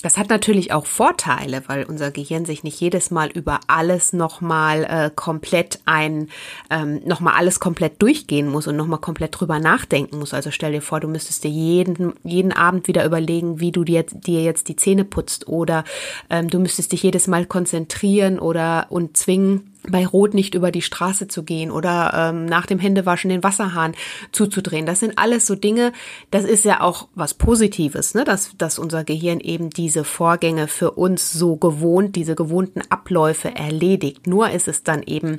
Das 0.00 0.16
hat 0.16 0.28
natürlich 0.28 0.72
auch 0.72 0.86
Vorteile, 0.86 1.64
weil 1.66 1.82
unser 1.82 2.12
Gehirn 2.12 2.44
sich 2.44 2.62
nicht 2.62 2.80
jedes 2.80 3.10
Mal 3.10 3.30
über 3.30 3.58
alles 3.66 4.12
nochmal 4.12 4.84
äh, 4.84 5.10
komplett 5.14 5.80
ein, 5.86 6.28
ähm, 6.70 7.00
nochmal 7.04 7.34
alles 7.34 7.58
komplett 7.58 8.00
durchgehen 8.00 8.48
muss 8.48 8.68
und 8.68 8.76
nochmal 8.76 9.00
komplett 9.00 9.38
drüber 9.38 9.58
nachdenken 9.58 10.20
muss. 10.20 10.34
Also 10.34 10.52
stell 10.52 10.70
dir 10.70 10.82
vor, 10.82 11.00
du 11.00 11.08
müsstest 11.08 11.42
dir 11.42 11.50
jeden, 11.50 12.12
jeden 12.22 12.52
Abend 12.52 12.86
wieder 12.86 13.04
überlegen, 13.04 13.58
wie 13.58 13.72
du 13.72 13.82
dir, 13.82 14.04
dir 14.04 14.42
jetzt 14.44 14.68
die 14.68 14.76
Zähne 14.76 15.04
putzt 15.04 15.48
oder 15.48 15.82
ähm, 16.30 16.48
du 16.48 16.60
müsstest 16.60 16.92
dich 16.92 17.02
jedes 17.02 17.26
Mal 17.26 17.44
konzentrieren 17.44 18.38
oder 18.38 18.86
und 18.90 19.16
zwingen, 19.16 19.74
bei 19.82 20.06
Rot 20.06 20.34
nicht 20.34 20.54
über 20.54 20.70
die 20.70 20.82
Straße 20.82 21.28
zu 21.28 21.42
gehen 21.42 21.70
oder 21.70 22.12
ähm, 22.14 22.46
nach 22.46 22.66
dem 22.66 22.78
Händewaschen 22.78 23.30
den 23.30 23.44
Wasserhahn 23.44 23.94
zuzudrehen. 24.32 24.86
Das 24.86 25.00
sind 25.00 25.18
alles 25.18 25.46
so 25.46 25.54
Dinge, 25.54 25.92
das 26.30 26.44
ist 26.44 26.64
ja 26.64 26.80
auch 26.80 27.08
was 27.14 27.34
Positives, 27.34 28.14
ne? 28.14 28.24
dass, 28.24 28.56
dass 28.58 28.78
unser 28.78 29.04
Gehirn 29.04 29.40
eben 29.40 29.70
diese 29.70 30.04
Vorgänge 30.04 30.68
für 30.68 30.92
uns 30.92 31.32
so 31.32 31.56
gewohnt, 31.56 32.16
diese 32.16 32.34
gewohnten 32.34 32.82
Abläufe 32.90 33.54
erledigt. 33.54 34.26
Nur 34.26 34.50
ist 34.50 34.68
es 34.68 34.82
dann 34.82 35.02
eben 35.02 35.38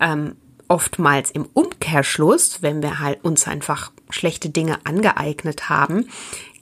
ähm, 0.00 0.36
oftmals 0.68 1.30
im 1.30 1.46
Umkehrschluss, 1.52 2.62
wenn 2.62 2.82
wir 2.82 2.98
halt 2.98 3.24
uns 3.24 3.46
einfach 3.46 3.92
schlechte 4.10 4.50
Dinge 4.50 4.78
angeeignet 4.84 5.68
haben, 5.68 6.08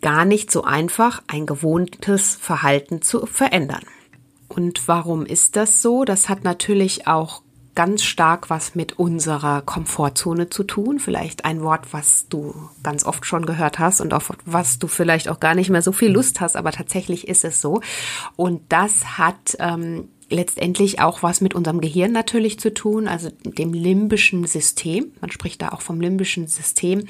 gar 0.02 0.24
nicht 0.24 0.50
so 0.50 0.64
einfach 0.64 1.22
ein 1.26 1.46
gewohntes 1.46 2.34
Verhalten 2.34 3.00
zu 3.00 3.26
verändern. 3.26 3.82
Und 4.54 4.86
warum 4.86 5.26
ist 5.26 5.56
das 5.56 5.82
so? 5.82 6.04
Das 6.04 6.28
hat 6.28 6.44
natürlich 6.44 7.06
auch 7.06 7.42
ganz 7.74 8.04
stark 8.04 8.50
was 8.50 8.76
mit 8.76 8.98
unserer 9.00 9.62
Komfortzone 9.62 10.48
zu 10.48 10.62
tun. 10.62 11.00
Vielleicht 11.00 11.44
ein 11.44 11.60
Wort, 11.62 11.92
was 11.92 12.28
du 12.28 12.54
ganz 12.84 13.04
oft 13.04 13.26
schon 13.26 13.46
gehört 13.46 13.80
hast 13.80 14.00
und 14.00 14.14
auf 14.14 14.32
was 14.44 14.78
du 14.78 14.86
vielleicht 14.86 15.28
auch 15.28 15.40
gar 15.40 15.56
nicht 15.56 15.70
mehr 15.70 15.82
so 15.82 15.90
viel 15.90 16.10
Lust 16.10 16.40
hast, 16.40 16.56
aber 16.56 16.70
tatsächlich 16.70 17.26
ist 17.26 17.44
es 17.44 17.60
so. 17.60 17.80
Und 18.36 18.62
das 18.68 19.18
hat 19.18 19.56
ähm, 19.58 20.08
letztendlich 20.30 21.00
auch 21.00 21.24
was 21.24 21.40
mit 21.40 21.54
unserem 21.54 21.80
Gehirn 21.80 22.12
natürlich 22.12 22.60
zu 22.60 22.72
tun, 22.72 23.08
also 23.08 23.30
dem 23.44 23.72
limbischen 23.72 24.46
System. 24.46 25.12
Man 25.20 25.32
spricht 25.32 25.60
da 25.62 25.70
auch 25.70 25.80
vom 25.80 26.00
limbischen 26.00 26.46
System, 26.46 27.08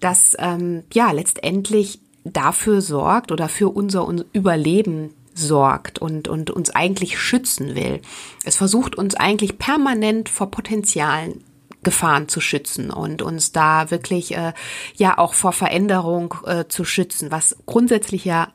das 0.00 0.36
ähm, 0.38 0.84
ja 0.92 1.10
letztendlich 1.10 2.00
dafür 2.24 2.82
sorgt 2.82 3.32
oder 3.32 3.48
für 3.48 3.70
unser 3.70 4.06
Überleben 4.32 5.14
sorgt 5.36 5.98
und, 5.98 6.28
und 6.28 6.50
uns 6.50 6.70
eigentlich 6.70 7.18
schützen 7.18 7.74
will. 7.74 8.00
Es 8.44 8.56
versucht 8.56 8.96
uns 8.96 9.14
eigentlich 9.14 9.58
permanent 9.58 10.28
vor 10.28 10.50
potenzialen 10.50 11.44
Gefahren 11.82 12.28
zu 12.28 12.40
schützen 12.40 12.90
und 12.90 13.22
uns 13.22 13.52
da 13.52 13.90
wirklich 13.90 14.36
äh, 14.36 14.54
ja 14.96 15.18
auch 15.18 15.34
vor 15.34 15.52
Veränderung 15.52 16.34
äh, 16.44 16.64
zu 16.66 16.84
schützen, 16.84 17.30
was 17.30 17.56
grundsätzlich 17.66 18.24
ja 18.24 18.52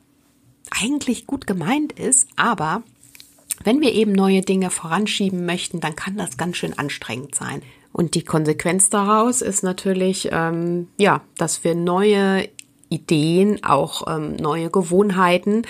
eigentlich 0.70 1.26
gut 1.26 1.46
gemeint 1.46 1.92
ist, 1.92 2.28
aber 2.36 2.82
wenn 3.64 3.80
wir 3.80 3.92
eben 3.92 4.12
neue 4.12 4.42
Dinge 4.42 4.70
voranschieben 4.70 5.46
möchten, 5.46 5.80
dann 5.80 5.96
kann 5.96 6.16
das 6.16 6.36
ganz 6.36 6.56
schön 6.56 6.76
anstrengend 6.78 7.34
sein. 7.34 7.62
Und 7.92 8.14
die 8.14 8.24
Konsequenz 8.24 8.88
daraus 8.88 9.42
ist 9.42 9.62
natürlich, 9.62 10.30
ähm, 10.32 10.88
ja, 10.98 11.20
dass 11.36 11.62
wir 11.62 11.74
neue 11.74 12.48
Ideen, 12.92 13.64
auch 13.64 14.06
ähm, 14.08 14.36
neue 14.36 14.70
Gewohnheiten, 14.70 15.62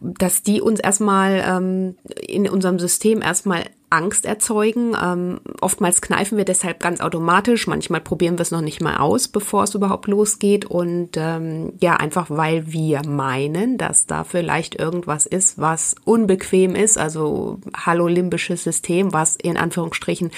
dass 0.00 0.42
die 0.42 0.60
uns 0.60 0.80
erstmal 0.80 1.42
ähm, 1.46 1.96
in 2.26 2.48
unserem 2.48 2.78
System 2.78 3.22
erstmal 3.22 3.64
Angst 3.94 4.26
erzeugen. 4.26 4.96
Ähm, 5.00 5.40
oftmals 5.60 6.00
kneifen 6.00 6.36
wir 6.36 6.44
deshalb 6.44 6.80
ganz 6.80 7.00
automatisch. 7.00 7.66
Manchmal 7.66 8.00
probieren 8.00 8.36
wir 8.36 8.42
es 8.42 8.50
noch 8.50 8.60
nicht 8.60 8.80
mal 8.80 8.96
aus, 8.96 9.28
bevor 9.28 9.64
es 9.64 9.74
überhaupt 9.74 10.08
losgeht. 10.08 10.64
Und 10.64 11.10
ähm, 11.16 11.74
ja, 11.80 11.94
einfach 11.94 12.28
weil 12.28 12.72
wir 12.72 13.06
meinen, 13.06 13.78
dass 13.78 14.06
da 14.06 14.24
vielleicht 14.24 14.74
irgendwas 14.74 15.26
ist, 15.26 15.58
was 15.58 15.94
unbequem 16.04 16.74
ist. 16.74 16.98
Also 16.98 17.60
hallo 17.74 18.08
limbisches 18.08 18.64
System, 18.64 19.12
was 19.12 19.36
in 19.36 19.56
Anführungsstrichen 19.56 20.32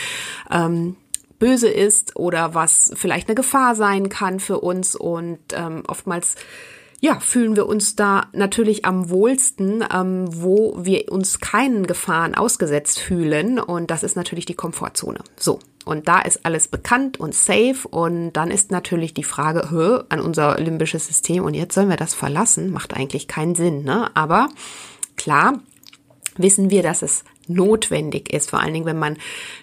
ähm, 0.50 0.96
böse 1.38 1.68
ist 1.68 2.16
oder 2.16 2.54
was 2.54 2.92
vielleicht 2.94 3.28
eine 3.28 3.34
Gefahr 3.34 3.74
sein 3.74 4.08
kann 4.08 4.40
für 4.40 4.60
uns. 4.60 4.96
Und 4.96 5.38
ähm, 5.54 5.82
oftmals 5.86 6.36
ja, 7.00 7.20
fühlen 7.20 7.56
wir 7.56 7.66
uns 7.66 7.94
da 7.94 8.28
natürlich 8.32 8.84
am 8.84 9.10
wohlsten, 9.10 9.84
ähm, 9.92 10.26
wo 10.28 10.76
wir 10.78 11.12
uns 11.12 11.40
keinen 11.40 11.86
Gefahren 11.86 12.34
ausgesetzt 12.34 12.98
fühlen. 12.98 13.58
Und 13.58 13.90
das 13.90 14.02
ist 14.02 14.16
natürlich 14.16 14.46
die 14.46 14.54
Komfortzone. 14.54 15.20
So. 15.36 15.58
Und 15.84 16.08
da 16.08 16.20
ist 16.20 16.44
alles 16.44 16.66
bekannt 16.66 17.20
und 17.20 17.32
safe. 17.34 17.86
Und 17.88 18.32
dann 18.32 18.50
ist 18.50 18.72
natürlich 18.72 19.14
die 19.14 19.24
Frage, 19.24 19.70
hö, 19.70 20.02
an 20.08 20.20
unser 20.20 20.58
limbisches 20.58 21.06
System. 21.06 21.44
Und 21.44 21.54
jetzt 21.54 21.74
sollen 21.74 21.90
wir 21.90 21.96
das 21.96 22.12
verlassen? 22.12 22.72
Macht 22.72 22.94
eigentlich 22.94 23.28
keinen 23.28 23.54
Sinn, 23.54 23.84
ne? 23.84 24.10
Aber 24.16 24.48
klar, 25.16 25.60
wissen 26.36 26.70
wir, 26.70 26.82
dass 26.82 27.02
es 27.02 27.24
notwendig 27.48 28.32
ist, 28.32 28.50
vor 28.50 28.60
allen 28.60 28.74
Dingen, 28.74 28.86
wenn 28.86 28.98
man 28.98 29.16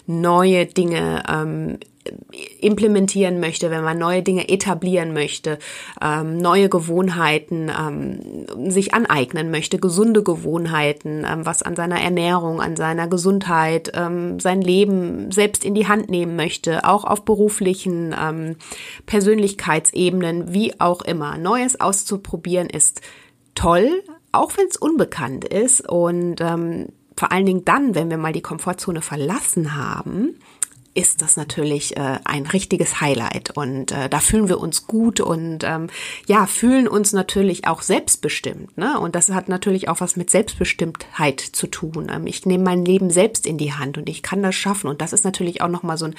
neue 0.06 0.66
Dinge 0.66 1.24
ähm, 1.30 1.78
implementieren 2.60 3.40
möchte, 3.40 3.70
wenn 3.72 3.84
man 3.84 3.98
neue 3.98 4.24
Dinge 4.24 4.50
etablieren 4.50 5.14
möchte, 5.14 5.58
ähm, 6.02 6.38
neue 6.38 6.70
Gewohnheiten 6.70 7.70
ähm, 7.70 8.70
sich 8.70 8.94
aneignen 8.94 9.52
möchte, 9.52 9.80
gesunde 9.80 10.24
Gewohnheiten, 10.24 11.26
ähm, 11.30 11.46
was 11.46 11.64
an 11.64 11.76
seiner 11.76 12.02
Ernährung, 12.02 12.62
an 12.62 12.76
seiner 12.76 13.08
Gesundheit, 13.08 13.92
ähm, 13.96 14.40
sein 14.40 14.62
Leben 14.62 15.32
selbst 15.32 15.64
in 15.64 15.76
die 15.76 15.88
Hand 15.88 16.10
nehmen 16.10 16.36
möchte, 16.36 16.84
auch 16.86 17.04
auf 17.06 17.24
beruflichen 17.24 18.14
ähm, 18.20 18.56
Persönlichkeitsebenen, 19.06 20.54
wie 20.54 20.80
auch 20.80 21.02
immer. 21.02 21.38
Neues 21.38 21.80
auszuprobieren 21.80 22.70
ist 22.70 23.02
toll, 23.56 24.04
auch 24.32 24.58
wenn 24.58 24.68
es 24.68 24.78
unbekannt 24.78 25.46
ist 25.46 25.88
und 25.88 26.42
ähm, 26.42 26.88
vor 27.16 27.32
allen 27.32 27.46
Dingen 27.46 27.66
dann, 27.66 27.96
wenn 27.96 28.10
wir 28.10 28.18
mal 28.18 28.34
die 28.34 28.42
Komfortzone 28.42 29.02
verlassen 29.02 29.76
haben, 29.76 30.36
ist 30.96 31.22
das 31.22 31.38
natürlich 31.38 31.98
äh, 31.98 32.20
ein 32.24 32.46
richtiges 32.46 33.02
Highlight. 33.02 33.52
Und 33.56 33.92
äh, 33.92 34.10
da 34.10 34.20
fühlen 34.20 34.48
wir 34.48 34.60
uns 34.60 34.86
gut 34.88 35.20
und 35.20 35.64
ähm, 35.64 35.88
ja 36.28 36.46
fühlen 36.46 36.88
uns 36.88 37.14
natürlich 37.14 37.68
auch 37.68 37.82
selbstbestimmt 37.82 38.78
ne? 38.78 39.00
Und 39.00 39.16
das 39.16 39.30
hat 39.30 39.50
natürlich 39.50 39.90
auch 39.90 40.02
was 40.02 40.16
mit 40.16 40.30
Selbstbestimmtheit 40.30 41.40
zu 41.40 41.68
tun. 41.68 42.12
Ähm, 42.14 42.28
ich 42.28 42.46
nehme 42.46 42.64
mein 42.64 42.86
Leben 42.86 43.10
selbst 43.10 43.48
in 43.48 43.58
die 43.58 43.74
Hand 43.74 43.98
und 43.98 44.08
ich 44.08 44.22
kann 44.22 44.44
das 44.44 44.56
schaffen. 44.56 44.88
Und 44.88 45.02
das 45.02 45.14
ist 45.14 45.26
natürlich 45.26 45.62
auch 45.62 45.70
noch 45.70 45.84
mal 45.84 45.98
so 45.98 46.06
ein 46.06 46.16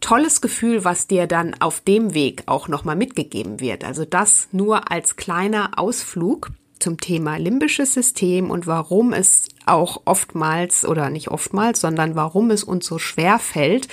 tolles 0.00 0.40
Gefühl 0.40 0.84
was 0.84 1.06
dir 1.06 1.26
dann 1.26 1.54
auf 1.60 1.80
dem 1.80 2.14
Weg 2.14 2.44
auch 2.46 2.68
noch 2.68 2.84
mal 2.84 2.96
mitgegeben 2.96 3.60
wird. 3.60 3.84
Also 3.84 4.04
das 4.04 4.48
nur 4.52 4.90
als 4.90 5.16
kleiner 5.16 5.78
Ausflug 5.78 6.50
zum 6.78 6.98
Thema 6.98 7.36
limbisches 7.36 7.94
System 7.94 8.50
und 8.50 8.66
warum 8.66 9.12
es 9.12 9.48
auch 9.66 10.02
oftmals 10.04 10.84
oder 10.84 11.10
nicht 11.10 11.28
oftmals, 11.28 11.80
sondern 11.80 12.14
warum 12.14 12.50
es 12.50 12.64
uns 12.64 12.86
so 12.86 12.98
schwer 12.98 13.38
fällt, 13.38 13.88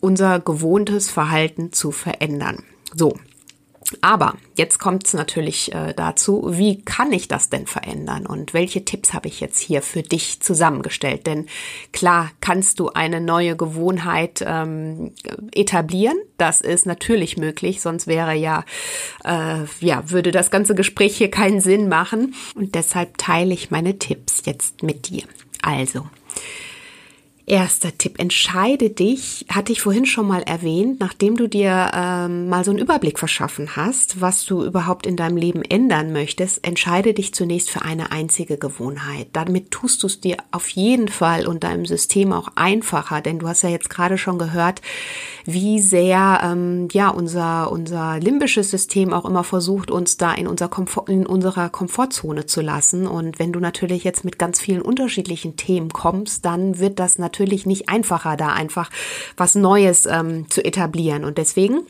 unser 0.00 0.40
gewohntes 0.40 1.10
Verhalten 1.10 1.72
zu 1.72 1.90
verändern. 1.92 2.64
So, 2.94 3.14
aber 4.00 4.34
jetzt 4.56 4.78
kommt 4.78 5.06
es 5.06 5.14
natürlich 5.14 5.72
äh, 5.72 5.94
dazu, 5.94 6.48
wie 6.52 6.82
kann 6.82 7.12
ich 7.12 7.28
das 7.28 7.50
denn 7.50 7.66
verändern 7.66 8.26
und 8.26 8.52
welche 8.52 8.84
Tipps 8.84 9.12
habe 9.12 9.28
ich 9.28 9.40
jetzt 9.40 9.60
hier 9.60 9.82
für 9.82 10.02
dich 10.02 10.40
zusammengestellt? 10.40 11.26
Denn 11.26 11.46
klar 11.92 12.30
kannst 12.40 12.80
du 12.80 12.90
eine 12.90 13.20
neue 13.20 13.56
Gewohnheit 13.56 14.44
ähm, 14.46 15.12
etablieren. 15.54 16.16
Das 16.36 16.60
ist 16.60 16.86
natürlich 16.86 17.36
möglich, 17.36 17.80
sonst 17.80 18.06
wäre 18.06 18.34
ja, 18.34 18.64
äh, 19.24 19.64
ja, 19.80 20.10
würde 20.10 20.32
das 20.32 20.50
ganze 20.50 20.74
Gespräch 20.74 21.16
hier 21.16 21.30
keinen 21.30 21.60
Sinn 21.60 21.88
machen. 21.88 22.34
Und 22.54 22.74
deshalb 22.74 23.18
teile 23.18 23.54
ich 23.54 23.70
meine 23.70 23.98
Tipps 23.98 24.42
jetzt 24.44 24.82
mit 24.82 25.08
dir. 25.08 25.22
Also, 25.62 26.06
Erster 27.48 27.96
Tipp, 27.96 28.18
entscheide 28.18 28.90
dich, 28.90 29.46
hatte 29.48 29.70
ich 29.70 29.80
vorhin 29.80 30.04
schon 30.04 30.26
mal 30.26 30.42
erwähnt, 30.42 30.98
nachdem 30.98 31.36
du 31.36 31.46
dir 31.46 31.92
ähm, 31.94 32.48
mal 32.48 32.64
so 32.64 32.72
einen 32.72 32.80
Überblick 32.80 33.20
verschaffen 33.20 33.76
hast, 33.76 34.20
was 34.20 34.44
du 34.44 34.64
überhaupt 34.64 35.06
in 35.06 35.14
deinem 35.14 35.36
Leben 35.36 35.62
ändern 35.62 36.12
möchtest, 36.12 36.66
entscheide 36.66 37.14
dich 37.14 37.34
zunächst 37.34 37.70
für 37.70 37.82
eine 37.82 38.10
einzige 38.10 38.58
Gewohnheit. 38.58 39.28
Damit 39.32 39.70
tust 39.70 40.02
du 40.02 40.08
es 40.08 40.20
dir 40.20 40.38
auf 40.50 40.68
jeden 40.70 41.06
Fall 41.06 41.46
und 41.46 41.62
deinem 41.62 41.86
System 41.86 42.32
auch 42.32 42.48
einfacher, 42.56 43.20
denn 43.20 43.38
du 43.38 43.46
hast 43.46 43.62
ja 43.62 43.68
jetzt 43.68 43.90
gerade 43.90 44.18
schon 44.18 44.38
gehört, 44.38 44.82
wie 45.44 45.78
sehr 45.78 46.40
ähm, 46.42 46.88
ja 46.90 47.10
unser 47.10 47.70
unser 47.70 48.18
limbisches 48.18 48.72
System 48.72 49.12
auch 49.12 49.24
immer 49.24 49.44
versucht, 49.44 49.92
uns 49.92 50.16
da 50.16 50.32
in, 50.32 50.48
unser 50.48 50.66
Komfort, 50.66 51.08
in 51.08 51.24
unserer 51.24 51.68
Komfortzone 51.68 52.46
zu 52.46 52.60
lassen. 52.60 53.06
Und 53.06 53.38
wenn 53.38 53.52
du 53.52 53.60
natürlich 53.60 54.02
jetzt 54.02 54.24
mit 54.24 54.36
ganz 54.36 54.60
vielen 54.60 54.82
unterschiedlichen 54.82 55.54
Themen 55.54 55.90
kommst, 55.90 56.44
dann 56.44 56.80
wird 56.80 56.98
das 56.98 57.18
natürlich 57.18 57.35
natürlich 57.36 57.66
nicht 57.66 57.88
einfacher, 57.88 58.36
da 58.36 58.48
einfach 58.48 58.90
was 59.36 59.54
Neues 59.54 60.06
ähm, 60.06 60.48
zu 60.48 60.64
etablieren. 60.64 61.24
Und 61.24 61.36
deswegen 61.38 61.80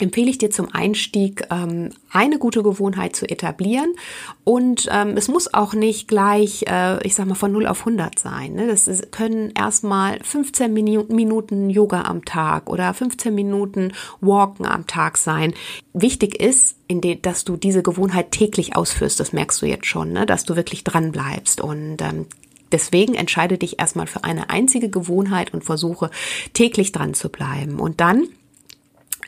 empfehle 0.00 0.30
ich 0.30 0.38
dir 0.38 0.50
zum 0.50 0.68
Einstieg, 0.72 1.46
ähm, 1.50 1.90
eine 2.10 2.38
gute 2.38 2.64
Gewohnheit 2.64 3.14
zu 3.14 3.28
etablieren. 3.28 3.94
Und 4.42 4.88
ähm, 4.90 5.16
es 5.16 5.28
muss 5.28 5.54
auch 5.54 5.74
nicht 5.74 6.08
gleich, 6.08 6.64
äh, 6.66 7.00
ich 7.06 7.14
sag 7.14 7.26
mal, 7.26 7.36
von 7.36 7.52
0 7.52 7.66
auf 7.66 7.80
100 7.80 8.18
sein. 8.18 8.54
Ne? 8.54 8.66
Das 8.66 8.88
ist, 8.88 9.12
können 9.12 9.52
erstmal 9.56 10.18
15 10.24 10.72
Minuten 10.72 11.70
Yoga 11.70 12.02
am 12.02 12.24
Tag 12.24 12.68
oder 12.68 12.92
15 12.92 13.32
Minuten 13.32 13.92
Walken 14.20 14.66
am 14.66 14.88
Tag 14.88 15.18
sein. 15.18 15.54
Wichtig 15.92 16.40
ist, 16.40 16.76
dass 17.22 17.44
du 17.44 17.56
diese 17.56 17.84
Gewohnheit 17.84 18.32
täglich 18.32 18.74
ausführst. 18.74 19.20
Das 19.20 19.32
merkst 19.32 19.62
du 19.62 19.66
jetzt 19.66 19.86
schon, 19.86 20.12
ne? 20.12 20.26
dass 20.26 20.44
du 20.44 20.56
wirklich 20.56 20.82
dran 20.82 21.12
bleibst. 21.12 21.60
Und 21.60 22.02
ähm, 22.02 22.26
Deswegen 22.72 23.14
entscheide 23.14 23.58
dich 23.58 23.78
erstmal 23.78 24.06
für 24.06 24.24
eine 24.24 24.50
einzige 24.50 24.88
Gewohnheit 24.88 25.54
und 25.54 25.64
versuche 25.64 26.10
täglich 26.54 26.92
dran 26.92 27.14
zu 27.14 27.28
bleiben. 27.28 27.78
Und 27.78 28.00
dann 28.00 28.28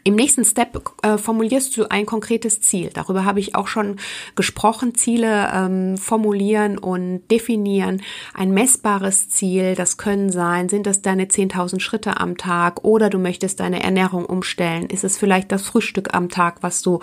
im 0.04 0.16
nächsten 0.16 0.44
Step 0.44 0.82
äh, 1.02 1.16
formulierst 1.16 1.74
du 1.76 1.90
ein 1.90 2.04
konkretes 2.04 2.60
Ziel. 2.60 2.90
Darüber 2.92 3.24
habe 3.24 3.40
ich 3.40 3.54
auch 3.54 3.68
schon 3.68 3.96
gesprochen. 4.36 4.94
Ziele 4.94 5.50
ähm, 5.52 5.96
formulieren 5.96 6.76
und 6.76 7.26
definieren. 7.30 8.02
Ein 8.34 8.52
messbares 8.52 9.30
Ziel, 9.30 9.74
das 9.74 9.96
können 9.96 10.30
sein, 10.30 10.68
sind 10.68 10.86
das 10.86 11.00
deine 11.00 11.24
10.000 11.24 11.80
Schritte 11.80 12.20
am 12.20 12.36
Tag 12.36 12.84
oder 12.84 13.08
du 13.08 13.18
möchtest 13.18 13.60
deine 13.60 13.82
Ernährung 13.82 14.26
umstellen. 14.26 14.90
Ist 14.90 15.04
es 15.04 15.16
vielleicht 15.16 15.50
das 15.50 15.62
Frühstück 15.62 16.12
am 16.12 16.28
Tag, 16.28 16.62
was 16.62 16.82
du 16.82 17.00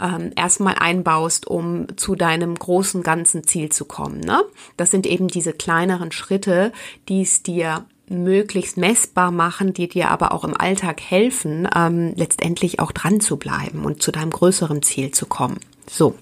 ähm, 0.00 0.30
erstmal 0.34 0.76
einbaust, 0.78 1.46
um 1.46 1.98
zu 1.98 2.14
deinem 2.14 2.54
großen 2.54 3.02
ganzen 3.02 3.44
Ziel 3.44 3.68
zu 3.70 3.84
kommen. 3.84 4.20
Ne? 4.20 4.42
Das 4.78 4.90
sind 4.90 5.06
eben 5.06 5.28
diese 5.28 5.52
kleineren 5.52 6.12
Schritte, 6.12 6.72
die 7.10 7.20
es 7.20 7.42
dir 7.42 7.84
möglichst 8.10 8.76
messbar 8.76 9.30
machen, 9.30 9.72
die 9.72 9.88
dir 9.88 10.10
aber 10.10 10.32
auch 10.32 10.44
im 10.44 10.56
Alltag 10.56 11.00
helfen, 11.00 11.68
ähm, 11.74 12.12
letztendlich 12.16 12.80
auch 12.80 12.92
dran 12.92 13.20
zu 13.20 13.36
bleiben 13.36 13.84
und 13.84 14.02
zu 14.02 14.12
deinem 14.12 14.30
größeren 14.30 14.82
Ziel 14.82 15.10
zu 15.10 15.26
kommen. 15.26 15.60
So, 15.88 16.14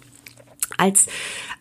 als 0.77 1.07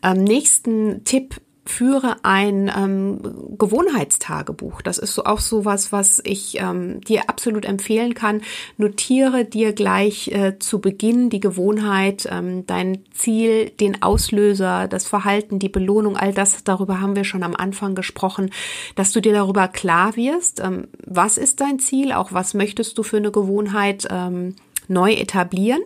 ähm, 0.04 0.24
nächsten 0.24 1.04
Tipp 1.04 1.42
führe 1.66 2.18
ein 2.24 2.72
ähm, 2.76 3.58
Gewohnheitstagebuch. 3.58 4.84
Das 4.84 5.00
ist 5.00 5.16
so 5.16 5.26
auch 5.26 5.40
so 5.40 5.66
was, 5.66 5.92
was 5.92 6.22
ich 6.24 6.60
ähm, 6.60 7.02
dir 7.02 7.28
absolut 7.28 7.66
empfehlen 7.66 8.14
kann. 8.14 8.42
Notiere 8.78 9.46
dir 9.46 9.74
gleich 9.74 10.28
äh, 10.28 10.60
zu 10.60 10.80
Beginn 10.80 11.32
die 11.32 11.40
Gewohnheit, 11.40 12.28
ähm, 12.32 12.68
dein 12.68 13.00
Ziel, 13.12 13.72
den 13.72 14.04
Auslöser, 14.04 14.88
das 14.88 15.08
Verhalten, 15.08 15.58
die 15.58 15.70
Belohnung, 15.70 16.18
all 16.18 16.34
das, 16.34 16.64
darüber 16.64 17.02
haben 17.02 17.16
wir 17.16 17.24
schon 17.24 17.44
am 17.44 17.56
Anfang 17.56 17.96
gesprochen, 17.96 18.52
dass 18.96 19.12
du 19.12 19.20
dir 19.20 19.34
darüber 19.34 19.68
klar 19.68 20.16
wirst, 20.16 20.60
ähm, 20.60 20.88
was 21.04 21.38
ist 21.38 21.62
dein 21.62 21.80
Ziel, 21.80 22.12
auch 22.12 22.32
was 22.32 22.54
möchtest 22.54 22.98
du 22.98 23.04
für 23.04 23.18
eine 23.18 23.32
Gewohnheit 23.32 24.08
ähm, 24.12 24.56
neu 24.88 25.14
etablieren 25.14 25.82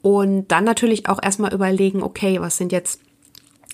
und 0.00 0.48
dann 0.48 0.64
natürlich 0.64 1.08
auch 1.08 1.20
erstmal 1.20 1.52
überlegen, 1.52 2.02
okay, 2.02 2.40
was 2.40 2.56
sind 2.56 2.70
jetzt 2.70 3.00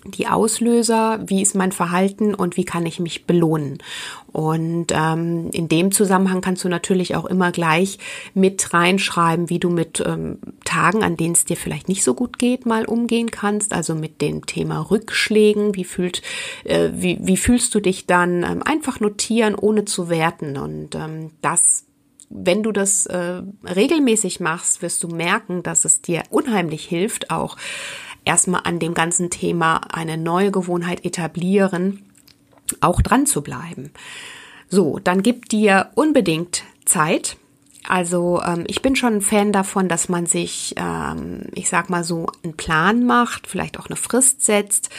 die 0.04 0.26
Auslöser, 0.26 1.20
wie 1.26 1.42
ist 1.42 1.54
mein 1.54 1.72
Verhalten 1.72 2.34
und 2.34 2.56
wie 2.56 2.64
kann 2.64 2.86
ich 2.86 3.00
mich 3.00 3.26
belohnen. 3.26 3.78
Und 4.32 4.86
ähm, 4.90 5.50
in 5.52 5.68
dem 5.68 5.92
Zusammenhang 5.92 6.40
kannst 6.40 6.64
du 6.64 6.68
natürlich 6.68 7.16
auch 7.16 7.26
immer 7.26 7.52
gleich 7.52 7.98
mit 8.34 8.72
reinschreiben, 8.72 9.50
wie 9.50 9.58
du 9.58 9.70
mit 9.70 10.02
ähm, 10.06 10.38
Tagen, 10.64 11.02
an 11.02 11.16
denen 11.16 11.34
es 11.34 11.44
dir 11.44 11.56
vielleicht 11.56 11.88
nicht 11.88 12.04
so 12.04 12.14
gut 12.14 12.38
geht, 12.38 12.66
mal 12.66 12.84
umgehen 12.84 13.30
kannst. 13.30 13.72
Also 13.72 13.94
mit 13.94 14.20
dem 14.22 14.46
Thema 14.46 14.80
Rückschlägen, 14.80 15.74
wie 15.74 15.84
fühlt, 15.84 16.22
äh, 16.64 16.90
wie, 16.94 17.18
wie 17.20 17.36
fühlst 17.36 17.74
du 17.74 17.80
dich 17.80 18.06
dann? 18.06 18.42
Ähm, 18.42 18.62
einfach 18.64 19.00
notieren, 19.00 19.54
ohne 19.54 19.84
zu 19.84 20.08
werten. 20.08 20.56
Und 20.56 20.94
ähm, 20.94 21.30
das 21.42 21.84
wenn 22.32 22.62
du 22.62 22.70
das 22.70 23.06
äh, 23.06 23.42
regelmäßig 23.64 24.38
machst, 24.38 24.82
wirst 24.82 25.02
du 25.02 25.08
merken, 25.08 25.64
dass 25.64 25.84
es 25.84 26.00
dir 26.00 26.22
unheimlich 26.30 26.84
hilft, 26.84 27.32
auch 27.32 27.56
erstmal 28.30 28.60
an 28.62 28.78
dem 28.78 28.94
ganzen 28.94 29.28
Thema 29.28 29.80
eine 29.92 30.16
neue 30.16 30.52
Gewohnheit 30.52 31.04
etablieren, 31.04 32.04
auch 32.80 33.02
dran 33.02 33.26
zu 33.26 33.42
bleiben. 33.42 33.90
So, 34.68 35.00
dann 35.00 35.24
gib 35.24 35.48
dir 35.48 35.90
unbedingt 35.96 36.62
Zeit. 36.84 37.38
Also 37.88 38.40
ähm, 38.40 38.62
ich 38.68 38.82
bin 38.82 38.94
schon 38.94 39.14
ein 39.14 39.20
Fan 39.20 39.50
davon, 39.50 39.88
dass 39.88 40.08
man 40.08 40.26
sich, 40.26 40.74
ähm, 40.76 41.46
ich 41.54 41.68
sag 41.68 41.90
mal 41.90 42.04
so, 42.04 42.26
einen 42.44 42.56
Plan 42.56 43.04
macht, 43.04 43.48
vielleicht 43.48 43.80
auch 43.80 43.86
eine 43.86 43.96
Frist 43.96 44.44
setzt, 44.44 44.90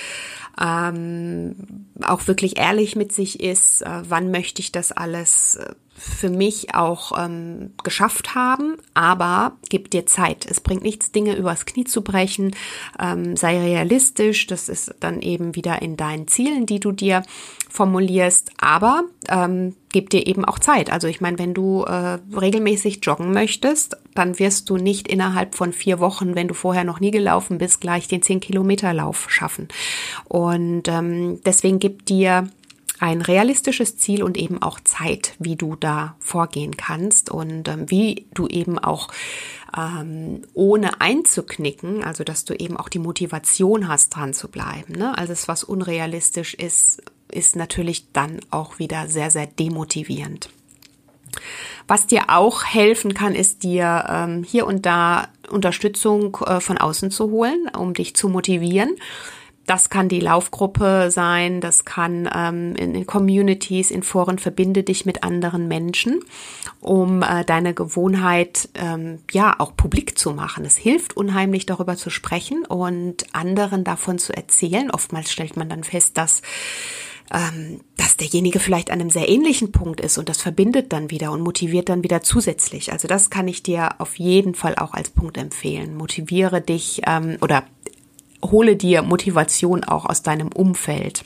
ähm, 0.60 1.56
auch 2.02 2.28
wirklich 2.28 2.58
ehrlich 2.58 2.98
mit 2.98 3.13
sich 3.13 3.39
ist, 3.39 3.82
äh, 3.84 4.02
wann 4.10 4.30
möchte 4.32 4.62
ich 4.62 4.74
das 4.74 4.91
alles 4.91 5.56
äh, 5.56 5.74
für 5.93 6.30
mich 6.30 6.73
auch 6.73 7.12
ähm, 7.17 7.73
geschafft 7.84 8.34
haben, 8.34 8.77
aber 8.93 9.58
gib 9.69 9.91
dir 9.91 10.06
Zeit. 10.06 10.47
Es 10.49 10.60
bringt 10.60 10.84
nichts, 10.84 11.12
Dinge 11.12 11.36
übers 11.36 11.65
Knie 11.65 11.84
zu 11.84 12.01
brechen. 12.01 12.56
Ähm, 12.99 13.36
sei 13.38 13.60
realistisch, 13.60 14.47
das 14.47 14.67
ist 14.67 14.95
dann 14.99 15.21
eben 15.21 15.56
wieder 15.56 15.82
in 15.82 15.97
deinen 15.97 16.27
Zielen, 16.27 16.65
die 16.65 16.80
du 16.80 16.91
dir 16.91 17.23
formulierst, 17.69 18.51
aber 18.58 19.04
ähm, 19.30 19.75
gib 19.91 20.10
dir 20.10 20.27
eben 20.27 20.43
auch 20.43 20.60
Zeit. 20.60 20.91
Also 20.91 21.08
ich 21.08 21.21
meine, 21.21 21.38
wenn 21.39 21.54
du 21.54 21.84
äh, 21.84 22.19
regelmäßig 22.36 22.99
joggen 23.04 23.32
möchtest, 23.32 23.97
dann 24.15 24.39
wirst 24.39 24.69
du 24.69 24.77
nicht 24.77 25.08
innerhalb 25.08 25.56
von 25.56 25.71
vier 25.71 25.99
Wochen, 25.99 26.36
wenn 26.36 26.47
du 26.47 26.54
vorher 26.54 26.84
noch 26.84 26.99
nie 26.99 27.12
gelaufen 27.12 27.58
bist, 27.60 27.80
gleich 27.80 28.08
den 28.08 28.21
10 28.21 28.39
Kilometer 28.39 28.93
Lauf 28.93 29.30
schaffen. 29.30 29.67
Und 30.25 30.88
ähm, 30.88 31.41
deswegen 31.45 31.80
gib 31.80 32.06
dir 32.06 32.49
ein 33.02 33.22
realistisches 33.22 33.98
Ziel 33.98 34.22
und 34.22 34.38
eben 34.38 34.62
auch 34.62 34.80
Zeit, 34.80 35.34
wie 35.40 35.56
du 35.56 35.76
da 35.76 36.16
vorgehen 36.20 36.78
kannst 36.78 37.32
und 37.32 37.68
ähm, 37.68 37.90
wie 37.90 38.28
du 38.36 38.48
eben 38.48 38.78
auch 38.78 39.08
ähm, 39.76 40.44
ohne 40.54 41.02
einzuknicken, 41.02 42.04
also 42.04 42.24
dass 42.24 42.46
du 42.46 42.54
eben 42.54 42.78
auch 42.78 42.90
die 42.90 43.00
Motivation 43.00 43.88
hast, 43.88 44.16
dran 44.16 44.36
zu 44.36 44.50
bleiben. 44.50 44.94
Ne? 44.94 45.18
Alles, 45.18 45.48
was 45.48 45.64
unrealistisch 45.64 46.54
ist, 46.54 47.02
ist 47.32 47.56
natürlich 47.56 48.12
dann 48.14 48.40
auch 48.52 48.78
wieder 48.78 49.08
sehr, 49.08 49.32
sehr 49.32 49.48
demotivierend. 49.48 50.50
Was 51.88 52.06
dir 52.06 52.26
auch 52.28 52.64
helfen 52.66 53.16
kann, 53.16 53.34
ist 53.34 53.64
dir 53.64 54.06
ähm, 54.10 54.44
hier 54.44 54.68
und 54.68 54.86
da 54.86 55.30
Unterstützung 55.50 56.38
äh, 56.46 56.60
von 56.60 56.78
außen 56.78 57.10
zu 57.10 57.32
holen, 57.32 57.68
um 57.76 57.96
dich 57.96 58.16
zu 58.16 58.30
motivieren. 58.30 58.96
Das 59.67 59.89
kann 59.89 60.10
die 60.10 60.19
Laufgruppe 60.19 61.12
sein, 61.12 61.62
das 61.62 61.86
kann 61.86 62.30
ähm, 62.34 62.76
in, 62.76 62.95
in, 62.95 63.06
Communities, 63.06 63.91
in 63.91 64.04
Foren 64.04 64.39
verbinde 64.39 64.84
dich 64.84 65.06
mit 65.06 65.24
anderen 65.24 65.67
Menschen, 65.67 66.19
um 66.80 67.21
äh, 67.21 67.45
deine 67.45 67.74
Gewohnheit 67.74 68.69
ähm, 68.74 69.19
ja 69.32 69.56
auch 69.60 69.76
publik 69.76 70.17
zu 70.17 70.32
machen. 70.32 70.65
Es 70.65 70.78
hilft 70.78 71.15
unheimlich 71.15 71.67
darüber 71.67 71.95
zu 71.95 72.10
sprechen 72.10 72.65
und 72.65 73.26
anderen 73.34 73.84
davon 73.84 74.17
zu 74.17 74.36
erzählen. 74.36 74.89
Oftmals 74.89 75.32
stellt 75.32 75.56
man 75.56 75.69
dann 75.69 75.84
fest, 75.84 76.17
dass 76.17 76.41
ähm, 77.34 77.80
dass 77.95 78.17
derjenige 78.17 78.60
vielleicht 78.60 78.91
an 78.91 79.00
einem 79.00 79.10
sehr 79.10 79.30
ähnlichen 79.30 79.71
Punkt 79.71 80.02
ist 80.02 80.17
und 80.17 80.28
das 80.28 80.41
verbindet 80.41 80.91
dann 80.91 81.12
wieder 81.12 81.32
und 81.32 81.41
motiviert 81.41 81.88
dann 81.88 82.04
wieder 82.04 82.21
zusätzlich. 82.21 82.91
Also 82.91 83.08
das 83.08 83.30
kann 83.30 83.47
ich 83.47 83.63
dir 83.63 84.02
auf 84.02 84.19
jeden 84.19 84.54
Fall 84.54 84.76
auch 84.76 84.93
als 84.93 85.10
Punkt 85.10 85.38
empfehlen. 85.38 85.95
Motiviere 85.95 86.62
dich 86.62 87.02
ähm, 87.08 87.38
oder 87.41 87.63
hole 88.43 88.75
dir 88.75 89.01
Motivation 89.01 89.84
auch 89.84 90.06
aus 90.06 90.23
deinem 90.23 90.49
Umfeld. 90.49 91.25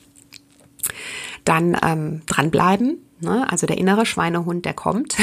Dann 1.43 1.78
ähm, 1.84 2.21
dranbleiben, 2.25 2.97
ne? 3.19 3.45
also 3.49 3.67
der 3.67 3.78
innere 3.78 4.06
Schweinehund, 4.06 4.65
der 4.65 4.73
kommt 4.73 5.15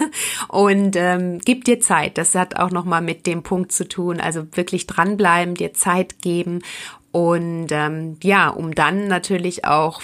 und 0.48 0.94
ähm, 0.96 1.38
gib 1.44 1.64
dir 1.64 1.80
Zeit. 1.80 2.18
Das 2.18 2.34
hat 2.34 2.56
auch 2.56 2.70
nochmal 2.70 3.02
mit 3.02 3.26
dem 3.26 3.42
Punkt 3.42 3.72
zu 3.72 3.88
tun. 3.88 4.20
Also 4.20 4.46
wirklich 4.52 4.86
dranbleiben, 4.86 5.54
dir 5.54 5.72
Zeit 5.72 6.20
geben 6.20 6.60
und 7.12 7.68
ähm, 7.70 8.16
ja, 8.22 8.48
um 8.48 8.74
dann 8.74 9.08
natürlich 9.08 9.64
auch 9.64 10.00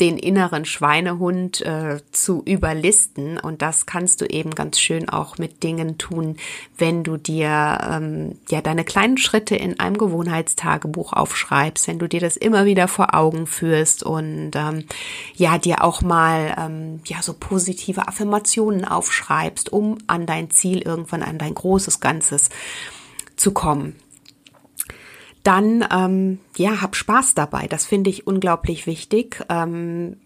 den 0.00 0.18
inneren 0.18 0.64
Schweinehund 0.64 1.62
äh, 1.62 2.00
zu 2.12 2.42
überlisten. 2.44 3.38
Und 3.38 3.62
das 3.62 3.86
kannst 3.86 4.20
du 4.20 4.26
eben 4.26 4.50
ganz 4.54 4.78
schön 4.78 5.08
auch 5.08 5.38
mit 5.38 5.62
Dingen 5.62 5.96
tun, 5.96 6.36
wenn 6.76 7.02
du 7.02 7.16
dir 7.16 7.78
ähm, 7.90 8.38
ja 8.50 8.60
deine 8.60 8.84
kleinen 8.84 9.16
Schritte 9.16 9.56
in 9.56 9.80
einem 9.80 9.96
Gewohnheitstagebuch 9.96 11.12
aufschreibst, 11.12 11.88
wenn 11.88 11.98
du 11.98 12.08
dir 12.08 12.20
das 12.20 12.36
immer 12.36 12.66
wieder 12.66 12.88
vor 12.88 13.14
Augen 13.14 13.46
führst 13.46 14.02
und 14.02 14.52
ähm, 14.54 14.84
ja 15.34 15.56
dir 15.58 15.82
auch 15.82 16.02
mal 16.02 16.54
ähm, 16.58 17.00
ja 17.06 17.22
so 17.22 17.34
positive 17.34 18.06
Affirmationen 18.06 18.84
aufschreibst, 18.84 19.72
um 19.72 19.98
an 20.06 20.26
dein 20.26 20.50
Ziel 20.50 20.82
irgendwann 20.82 21.22
an 21.22 21.38
dein 21.38 21.54
großes 21.54 22.00
Ganzes 22.00 22.50
zu 23.36 23.52
kommen 23.52 23.96
dann 25.46 25.86
ähm, 25.92 26.40
ja, 26.56 26.80
hab 26.80 26.96
Spaß 26.96 27.34
dabei. 27.34 27.66
Das 27.68 27.86
finde 27.86 28.10
ich 28.10 28.26
unglaublich 28.26 28.86
wichtig. 28.86 29.44
Ähm, 29.48 30.16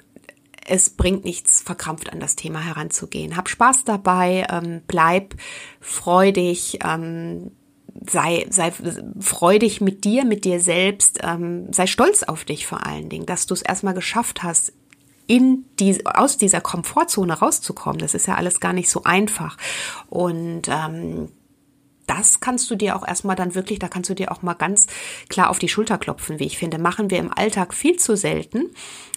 es 0.66 0.90
bringt 0.90 1.24
nichts, 1.24 1.60
verkrampft 1.60 2.12
an 2.12 2.20
das 2.20 2.36
Thema 2.36 2.60
heranzugehen. 2.60 3.36
Hab 3.36 3.48
Spaß 3.48 3.84
dabei, 3.84 4.46
ähm, 4.50 4.82
bleib 4.86 5.34
freudig, 5.80 6.78
ähm, 6.84 7.50
sei, 8.08 8.46
sei 8.50 8.72
freudig 9.18 9.80
mit 9.80 10.04
dir, 10.04 10.24
mit 10.24 10.44
dir 10.44 10.60
selbst, 10.60 11.18
ähm, 11.22 11.72
sei 11.72 11.86
stolz 11.86 12.22
auf 12.22 12.44
dich 12.44 12.66
vor 12.66 12.86
allen 12.86 13.08
Dingen, 13.08 13.26
dass 13.26 13.46
du 13.46 13.54
es 13.54 13.62
erstmal 13.62 13.94
geschafft 13.94 14.42
hast, 14.42 14.72
in 15.26 15.64
die, 15.78 16.04
aus 16.06 16.38
dieser 16.38 16.60
Komfortzone 16.60 17.32
rauszukommen. 17.32 17.98
Das 17.98 18.14
ist 18.14 18.26
ja 18.26 18.34
alles 18.34 18.58
gar 18.58 18.72
nicht 18.72 18.90
so 18.90 19.04
einfach. 19.04 19.58
Und 20.08 20.62
ähm, 20.68 21.28
das 22.10 22.40
kannst 22.40 22.68
du 22.70 22.74
dir 22.74 22.96
auch 22.96 23.06
erstmal 23.06 23.36
dann 23.36 23.54
wirklich, 23.54 23.78
da 23.78 23.86
kannst 23.86 24.10
du 24.10 24.14
dir 24.14 24.32
auch 24.32 24.42
mal 24.42 24.54
ganz 24.54 24.88
klar 25.28 25.48
auf 25.48 25.60
die 25.60 25.68
Schulter 25.68 25.96
klopfen, 25.96 26.40
wie 26.40 26.46
ich 26.46 26.58
finde. 26.58 26.78
Machen 26.78 27.08
wir 27.08 27.18
im 27.18 27.32
Alltag 27.32 27.72
viel 27.72 27.96
zu 27.96 28.16
selten. 28.16 28.70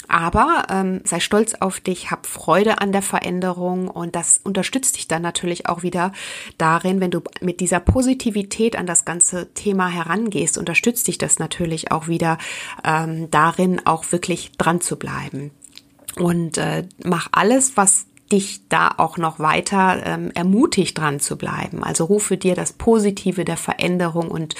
Aber 0.08 0.68
ähm, 0.70 1.02
sei 1.06 1.20
stolz 1.20 1.56
auf 1.56 1.80
dich, 1.80 2.12
hab 2.12 2.28
Freude 2.28 2.82
an 2.82 2.92
der 2.92 3.02
Veränderung 3.02 3.88
und 3.88 4.16
das 4.16 4.40
unterstützt 4.44 4.98
dich 4.98 5.08
dann 5.08 5.22
natürlich 5.22 5.68
auch 5.68 5.82
wieder 5.82 6.12
darin, 6.58 7.00
wenn 7.00 7.10
du 7.10 7.22
mit 7.42 7.62
dieser 7.62 7.80
Positivität 7.80 8.76
an 8.76 8.86
das 8.86 9.06
ganze 9.06 9.52
Thema 9.54 9.88
herangehst, 9.88 10.58
unterstützt 10.58 11.08
dich 11.08 11.18
das 11.18 11.40
natürlich 11.40 11.92
auch 11.92 12.08
wieder 12.08 12.38
ähm, 12.84 13.32
darin, 13.32 13.82
auch 13.86 14.12
wirklich 14.12 14.52
dran 14.58 14.82
zu 14.82 15.00
bleiben. 15.00 15.52
Und 16.18 16.60
äh, 16.60 16.86
mach 17.04 17.30
alles, 17.32 17.76
was 17.76 18.06
dich 18.32 18.62
da 18.70 18.90
auch 18.98 19.18
noch 19.18 19.40
weiter 19.40 20.02
ähm, 20.06 20.32
ermutigt 20.34 20.98
dran 20.98 21.20
zu 21.20 21.38
bleiben. 21.38 21.84
Also 21.84 22.06
rufe 22.06 22.38
dir 22.38 22.56
das 22.56 22.74
Positive 22.74 23.46
der 23.46 23.58
Veränderung 23.58 24.32
und 24.32 24.56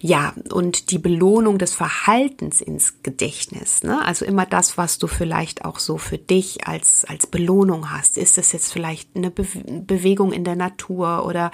ja, 0.00 0.34
und 0.50 0.90
die 0.90 0.98
Belohnung 0.98 1.58
des 1.58 1.72
Verhaltens 1.72 2.60
ins 2.60 3.02
Gedächtnis. 3.02 3.82
Ne? 3.82 4.04
Also 4.04 4.24
immer 4.24 4.44
das, 4.44 4.76
was 4.76 4.98
du 4.98 5.06
vielleicht 5.06 5.64
auch 5.64 5.78
so 5.78 5.96
für 5.98 6.18
dich 6.18 6.66
als, 6.66 7.04
als 7.06 7.26
Belohnung 7.26 7.90
hast. 7.90 8.18
Ist 8.18 8.38
es 8.38 8.52
jetzt 8.52 8.72
vielleicht 8.72 9.08
eine 9.14 9.30
Be 9.30 9.46
Bewegung 9.86 10.32
in 10.32 10.44
der 10.44 10.56
Natur 10.56 11.24
oder 11.24 11.50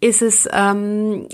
Ist 0.00 0.20
es 0.20 0.46
ähm, 0.52 1.26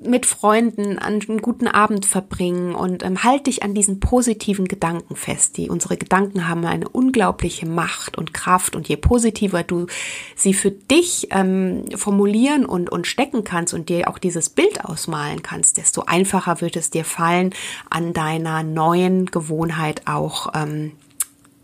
mit 0.00 0.26
Freunden 0.26 0.98
einen 0.98 1.42
guten 1.42 1.66
Abend 1.66 2.06
verbringen 2.06 2.74
und 2.74 3.04
ähm, 3.04 3.24
halt 3.24 3.46
dich 3.46 3.62
an 3.62 3.74
diesen 3.74 4.00
positiven 4.00 4.68
Gedanken 4.68 5.16
fest. 5.16 5.56
Die 5.56 5.68
unsere 5.68 5.96
Gedanken 5.96 6.48
haben 6.48 6.64
eine 6.64 6.88
unglaubliche 6.88 7.66
Macht 7.66 8.16
und 8.16 8.32
Kraft 8.32 8.76
und 8.76 8.88
je 8.88 8.96
positiver 8.96 9.62
du 9.62 9.86
sie 10.34 10.54
für 10.54 10.70
dich 10.70 11.28
ähm, 11.30 11.84
formulieren 11.96 12.64
und 12.64 12.90
und 12.90 13.06
stecken 13.06 13.44
kannst 13.44 13.74
und 13.74 13.88
dir 13.88 14.08
auch 14.08 14.18
dieses 14.18 14.50
Bild 14.50 14.84
ausmalen 14.84 15.42
kannst, 15.42 15.76
desto 15.76 16.02
einfacher 16.02 16.60
wird 16.60 16.76
es 16.76 16.90
dir 16.90 17.04
fallen, 17.04 17.54
an 17.90 18.12
deiner 18.12 18.62
neuen 18.62 19.26
Gewohnheit 19.26 20.02
auch 20.06 20.52
ähm, 20.54 20.92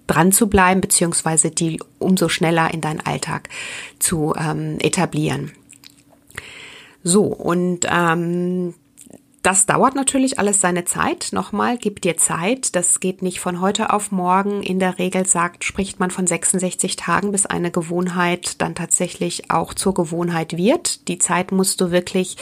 dran 0.06 0.32
zu 0.32 0.48
bleiben, 0.48 0.80
beziehungsweise 0.80 1.50
die 1.50 1.80
umso 1.98 2.28
schneller 2.28 2.72
in 2.74 2.80
deinen 2.80 3.00
Alltag 3.00 3.48
zu 3.98 4.34
ähm, 4.36 4.78
etablieren. 4.80 5.52
So, 7.02 7.24
und 7.24 7.86
ähm, 7.90 8.74
das 9.42 9.66
dauert 9.66 9.96
natürlich 9.96 10.38
alles 10.38 10.60
seine 10.60 10.84
Zeit. 10.84 11.30
Nochmal, 11.32 11.76
gib 11.76 12.00
dir 12.00 12.16
Zeit. 12.16 12.76
Das 12.76 13.00
geht 13.00 13.22
nicht 13.22 13.40
von 13.40 13.60
heute 13.60 13.92
auf 13.92 14.12
morgen. 14.12 14.62
In 14.62 14.78
der 14.78 15.00
Regel 15.00 15.26
sagt, 15.26 15.64
spricht 15.64 15.98
man 15.98 16.12
von 16.12 16.28
66 16.28 16.94
Tagen, 16.94 17.32
bis 17.32 17.46
eine 17.46 17.72
Gewohnheit 17.72 18.60
dann 18.60 18.76
tatsächlich 18.76 19.50
auch 19.50 19.74
zur 19.74 19.94
Gewohnheit 19.94 20.56
wird. 20.56 21.08
Die 21.08 21.18
Zeit 21.18 21.50
musst 21.50 21.80
du 21.80 21.90
wirklich, 21.90 22.36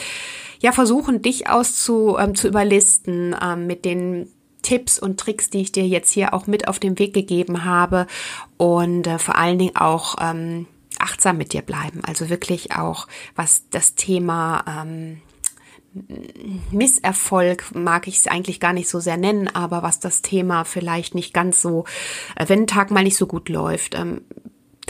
ja, 0.61 0.73
versuchen, 0.73 1.23
dich 1.23 1.49
auszu, 1.49 2.18
ähm, 2.18 2.35
zu 2.35 2.49
überlisten, 2.49 3.35
ähm, 3.42 3.66
mit 3.66 3.87
den 3.87 4.29
Tipps 4.61 4.99
und 4.99 5.18
Tricks, 5.18 5.49
die 5.49 5.62
ich 5.62 5.73
dir 5.73 5.87
jetzt 5.87 6.12
hier 6.12 6.35
auch 6.35 6.46
mit 6.46 6.68
auf 6.68 6.79
den 6.79 6.99
Weg 6.99 7.14
gegeben 7.14 7.64
habe 7.64 8.07
und 8.59 9.07
äh, 9.07 9.18
vor 9.18 9.37
allen 9.37 9.59
Dingen 9.59 9.77
auch, 9.77 10.16
ähm, 10.20 10.66
achtsam 11.00 11.38
mit 11.38 11.52
dir 11.52 11.62
bleiben. 11.62 12.02
Also 12.04 12.28
wirklich 12.28 12.72
auch, 12.72 13.06
was 13.34 13.68
das 13.70 13.94
Thema 13.94 14.64
ähm, 14.66 15.20
Misserfolg 16.70 17.74
mag 17.74 18.06
ich 18.06 18.18
es 18.18 18.26
eigentlich 18.28 18.60
gar 18.60 18.72
nicht 18.72 18.88
so 18.88 19.00
sehr 19.00 19.16
nennen, 19.16 19.48
aber 19.48 19.82
was 19.82 19.98
das 19.98 20.22
Thema 20.22 20.64
vielleicht 20.64 21.14
nicht 21.14 21.34
ganz 21.34 21.60
so, 21.60 21.84
äh, 22.36 22.48
wenn 22.48 22.60
ein 22.60 22.66
Tag 22.66 22.90
mal 22.90 23.02
nicht 23.02 23.16
so 23.16 23.26
gut 23.26 23.48
läuft, 23.48 23.96
ähm, 23.96 24.22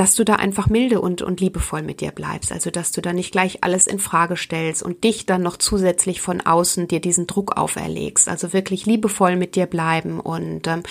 dass 0.01 0.15
du 0.15 0.25
da 0.25 0.37
einfach 0.37 0.71
milde 0.71 0.99
und, 1.03 1.21
und 1.21 1.43
liebevoll 1.43 1.83
mit 1.83 2.01
dir 2.01 2.11
bleibst. 2.11 2.53
Also, 2.53 2.71
dass 2.71 2.91
du 2.91 3.03
da 3.03 3.13
nicht 3.13 3.33
gleich 3.33 3.63
alles 3.63 3.87
in 3.87 3.99
Frage 3.99 4.39
stellst 4.39 4.83
und 4.83 5.05
dich 5.05 5.27
dann 5.27 5.43
noch 5.43 5.59
zusätzlich 5.59 6.23
von 6.23 6.41
außen 6.41 6.89
dir 6.89 7.01
diesen 7.01 7.27
Druck 7.27 7.59
auferlegst. 7.59 8.27
Also 8.27 8.55
wirklich 8.55 8.87
liebevoll 8.87 9.37
mit 9.37 9.57
dir 9.57 9.67
bleiben 9.67 10.19
und 10.19 10.67
ähm, 10.69 10.85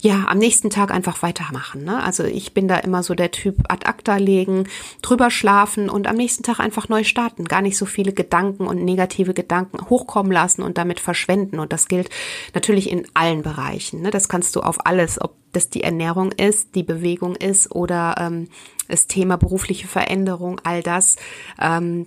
ja, 0.00 0.26
am 0.28 0.38
nächsten 0.38 0.70
Tag 0.70 0.92
einfach 0.92 1.24
weitermachen. 1.24 1.82
Ne? 1.82 2.04
Also 2.04 2.22
ich 2.22 2.54
bin 2.54 2.68
da 2.68 2.76
immer 2.76 3.02
so 3.02 3.16
der 3.16 3.32
Typ 3.32 3.56
ad 3.66 3.84
acta 3.84 4.16
legen, 4.18 4.68
drüber 5.02 5.32
schlafen 5.32 5.90
und 5.90 6.06
am 6.06 6.14
nächsten 6.14 6.44
Tag 6.44 6.60
einfach 6.60 6.88
neu 6.88 7.02
starten. 7.02 7.46
Gar 7.46 7.62
nicht 7.62 7.76
so 7.76 7.84
viele 7.84 8.12
Gedanken 8.12 8.68
und 8.68 8.84
negative 8.84 9.34
Gedanken 9.34 9.90
hochkommen 9.90 10.30
lassen 10.30 10.62
und 10.62 10.78
damit 10.78 11.00
verschwenden. 11.00 11.58
Und 11.58 11.72
das 11.72 11.88
gilt 11.88 12.10
natürlich 12.54 12.88
in 12.88 13.08
allen 13.12 13.42
Bereichen. 13.42 14.02
Ne? 14.02 14.12
Das 14.12 14.28
kannst 14.28 14.54
du 14.54 14.60
auf 14.60 14.86
alles, 14.86 15.20
ob 15.20 15.41
das 15.52 15.70
die 15.70 15.82
Ernährung 15.82 16.32
ist, 16.32 16.74
die 16.74 16.82
Bewegung 16.82 17.36
ist 17.36 17.70
oder 17.70 18.16
ähm, 18.18 18.48
das 18.88 19.06
Thema 19.06 19.36
berufliche 19.36 19.86
Veränderung, 19.86 20.60
all 20.64 20.82
das 20.82 21.16
ähm, 21.60 22.06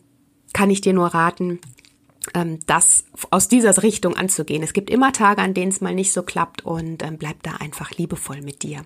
kann 0.53 0.69
ich 0.69 0.81
dir 0.81 0.93
nur 0.93 1.08
raten, 1.08 1.60
ähm, 2.34 2.60
das 2.65 3.05
aus 3.29 3.47
dieser 3.47 3.81
Richtung 3.84 4.15
anzugehen. 4.15 4.63
Es 4.63 4.73
gibt 4.73 4.89
immer 4.89 5.12
Tage, 5.12 5.41
an 5.41 5.53
denen 5.53 5.71
es 5.71 5.81
mal 5.81 5.93
nicht 5.93 6.13
so 6.13 6.23
klappt 6.23 6.63
und 6.65 7.03
ähm, 7.03 7.17
bleib 7.17 7.43
da 7.43 7.53
einfach 7.60 7.91
liebevoll 7.91 8.41
mit 8.41 8.63
dir. 8.63 8.86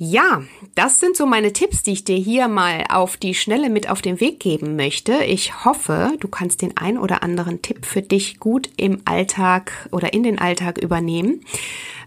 Ja, 0.00 0.42
das 0.76 1.00
sind 1.00 1.16
so 1.16 1.26
meine 1.26 1.52
Tipps, 1.52 1.82
die 1.82 1.90
ich 1.90 2.04
dir 2.04 2.16
hier 2.16 2.46
mal 2.46 2.84
auf 2.88 3.16
die 3.16 3.34
Schnelle 3.34 3.68
mit 3.68 3.90
auf 3.90 4.00
den 4.00 4.20
Weg 4.20 4.38
geben 4.38 4.76
möchte. 4.76 5.24
Ich 5.24 5.64
hoffe, 5.64 6.12
du 6.20 6.28
kannst 6.28 6.62
den 6.62 6.76
ein 6.76 6.98
oder 6.98 7.24
anderen 7.24 7.62
Tipp 7.62 7.84
für 7.84 8.00
dich 8.00 8.38
gut 8.38 8.70
im 8.76 9.02
Alltag 9.06 9.88
oder 9.90 10.12
in 10.12 10.22
den 10.22 10.38
Alltag 10.38 10.78
übernehmen. 10.78 11.40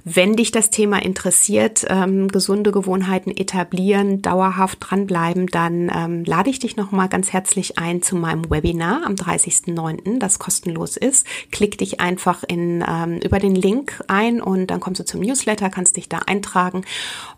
Wenn 0.03 0.35
dich 0.35 0.51
das 0.51 0.71
Thema 0.71 1.01
interessiert, 1.01 1.85
ähm, 1.87 2.27
gesunde 2.27 2.71
Gewohnheiten 2.71 3.29
etablieren, 3.29 4.21
dauerhaft 4.21 4.79
dranbleiben, 4.81 5.47
dann 5.47 5.91
ähm, 5.93 6.23
lade 6.25 6.49
ich 6.49 6.59
dich 6.59 6.75
nochmal 6.75 7.07
ganz 7.07 7.31
herzlich 7.31 7.77
ein 7.77 8.01
zu 8.01 8.15
meinem 8.15 8.49
Webinar 8.49 9.05
am 9.05 9.13
30.09., 9.13 10.17
das 10.17 10.39
kostenlos 10.39 10.97
ist. 10.97 11.27
Klick 11.51 11.77
dich 11.77 11.99
einfach 11.99 12.43
in, 12.47 12.83
ähm, 12.87 13.19
über 13.23 13.37
den 13.37 13.53
Link 13.53 14.03
ein 14.07 14.41
und 14.41 14.67
dann 14.67 14.79
kommst 14.79 14.99
du 15.01 15.05
zum 15.05 15.21
Newsletter, 15.21 15.69
kannst 15.69 15.97
dich 15.97 16.09
da 16.09 16.19
eintragen 16.25 16.83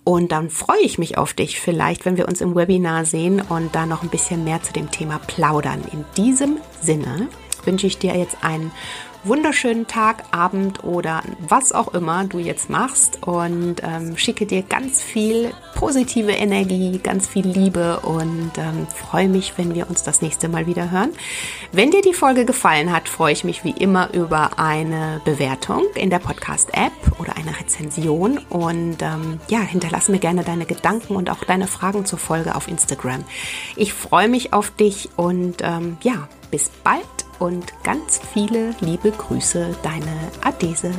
und 0.06 0.32
dann 0.32 0.50
freue 0.50 0.82
ich 0.82 0.98
mich 0.98 1.18
auf 1.18 1.34
dich 1.34 1.60
vielleicht, 1.60 2.06
wenn 2.06 2.18
wir 2.18 2.28
uns 2.28 2.40
im 2.40 2.56
Webinar 2.56 3.06
sehen 3.06 3.42
und 3.42 3.76
da 3.76 3.86
noch 3.86 4.04
ein 4.04 4.10
bisschen 4.10 4.44
mehr 4.46 4.62
zu 4.64 4.72
dem 4.72 4.90
Thema 4.90 5.20
plaudern. 5.20 5.82
In 5.92 6.06
diesem 6.16 6.58
Sinne 6.82 7.28
wünsche 7.66 7.88
ich 7.88 7.98
dir 7.98 8.16
jetzt 8.16 8.38
einen 8.42 8.72
wunderschönen 9.24 9.88
Tag, 9.88 10.24
Abend 10.32 10.84
oder 10.84 11.22
was 11.40 11.72
auch 11.72 11.94
immer 11.94 12.26
du 12.26 12.40
jetzt 12.40 12.70
machst 12.70 13.26
und 13.26 13.82
ähm, 13.84 14.18
schicke 14.18 14.46
dir 14.46 14.64
ganz 14.64 15.02
viel 15.02 15.54
positive 15.76 16.32
Energie, 16.32 17.00
ganz 17.02 17.28
viel 17.28 17.48
Liebe 17.48 18.00
und 18.02 18.52
ähm, 18.58 18.88
freue 18.88 19.30
mich, 19.30 19.54
wenn 19.58 19.76
wir 19.76 19.90
uns 19.90 20.04
das 20.04 20.22
nächste 20.22 20.50
Mal 20.50 20.68
wieder 20.68 20.92
hören. 20.92 21.12
Wenn 21.72 21.92
dir 21.92 22.02
die 22.02 22.14
Folge 22.14 22.46
gefallen 22.46 22.92
hat, 22.92 23.10
freue 23.10 23.34
ich 23.34 23.44
mich 23.44 23.64
wie 23.64 23.72
immer 23.72 24.14
über 24.14 24.60
eine 24.60 25.22
Bewertung 25.26 25.84
in 25.96 26.10
der 26.10 26.20
Podcast-App 26.20 26.92
oder 27.20 27.36
eine 27.36 27.60
Rezension 27.60 28.40
und 28.50 29.02
ähm, 29.02 29.40
ja, 29.48 29.60
hinterlass 29.60 30.10
mir 30.10 30.20
gerne 30.20 30.44
deine 30.44 30.66
Gedanken 30.66 31.16
und 31.16 31.30
auch 31.30 31.44
deine 31.44 31.68
Fragen 31.68 32.06
zur 32.06 32.20
Folge 32.20 32.56
auf 32.56 32.68
Instagram. 32.68 33.24
Ich 33.76 33.94
freue 33.94 34.30
mich 34.30 34.54
auf 34.54 34.72
dich 34.72 35.10
und 35.16 35.62
ähm, 35.62 35.98
ja, 36.02 36.28
bis 36.52 36.70
bald 36.84 37.04
und 37.40 37.74
ganz 37.84 38.20
viele 38.34 38.76
liebe 38.82 39.12
Grüße, 39.12 39.76
deine 39.84 40.32
Adese. 40.44 40.92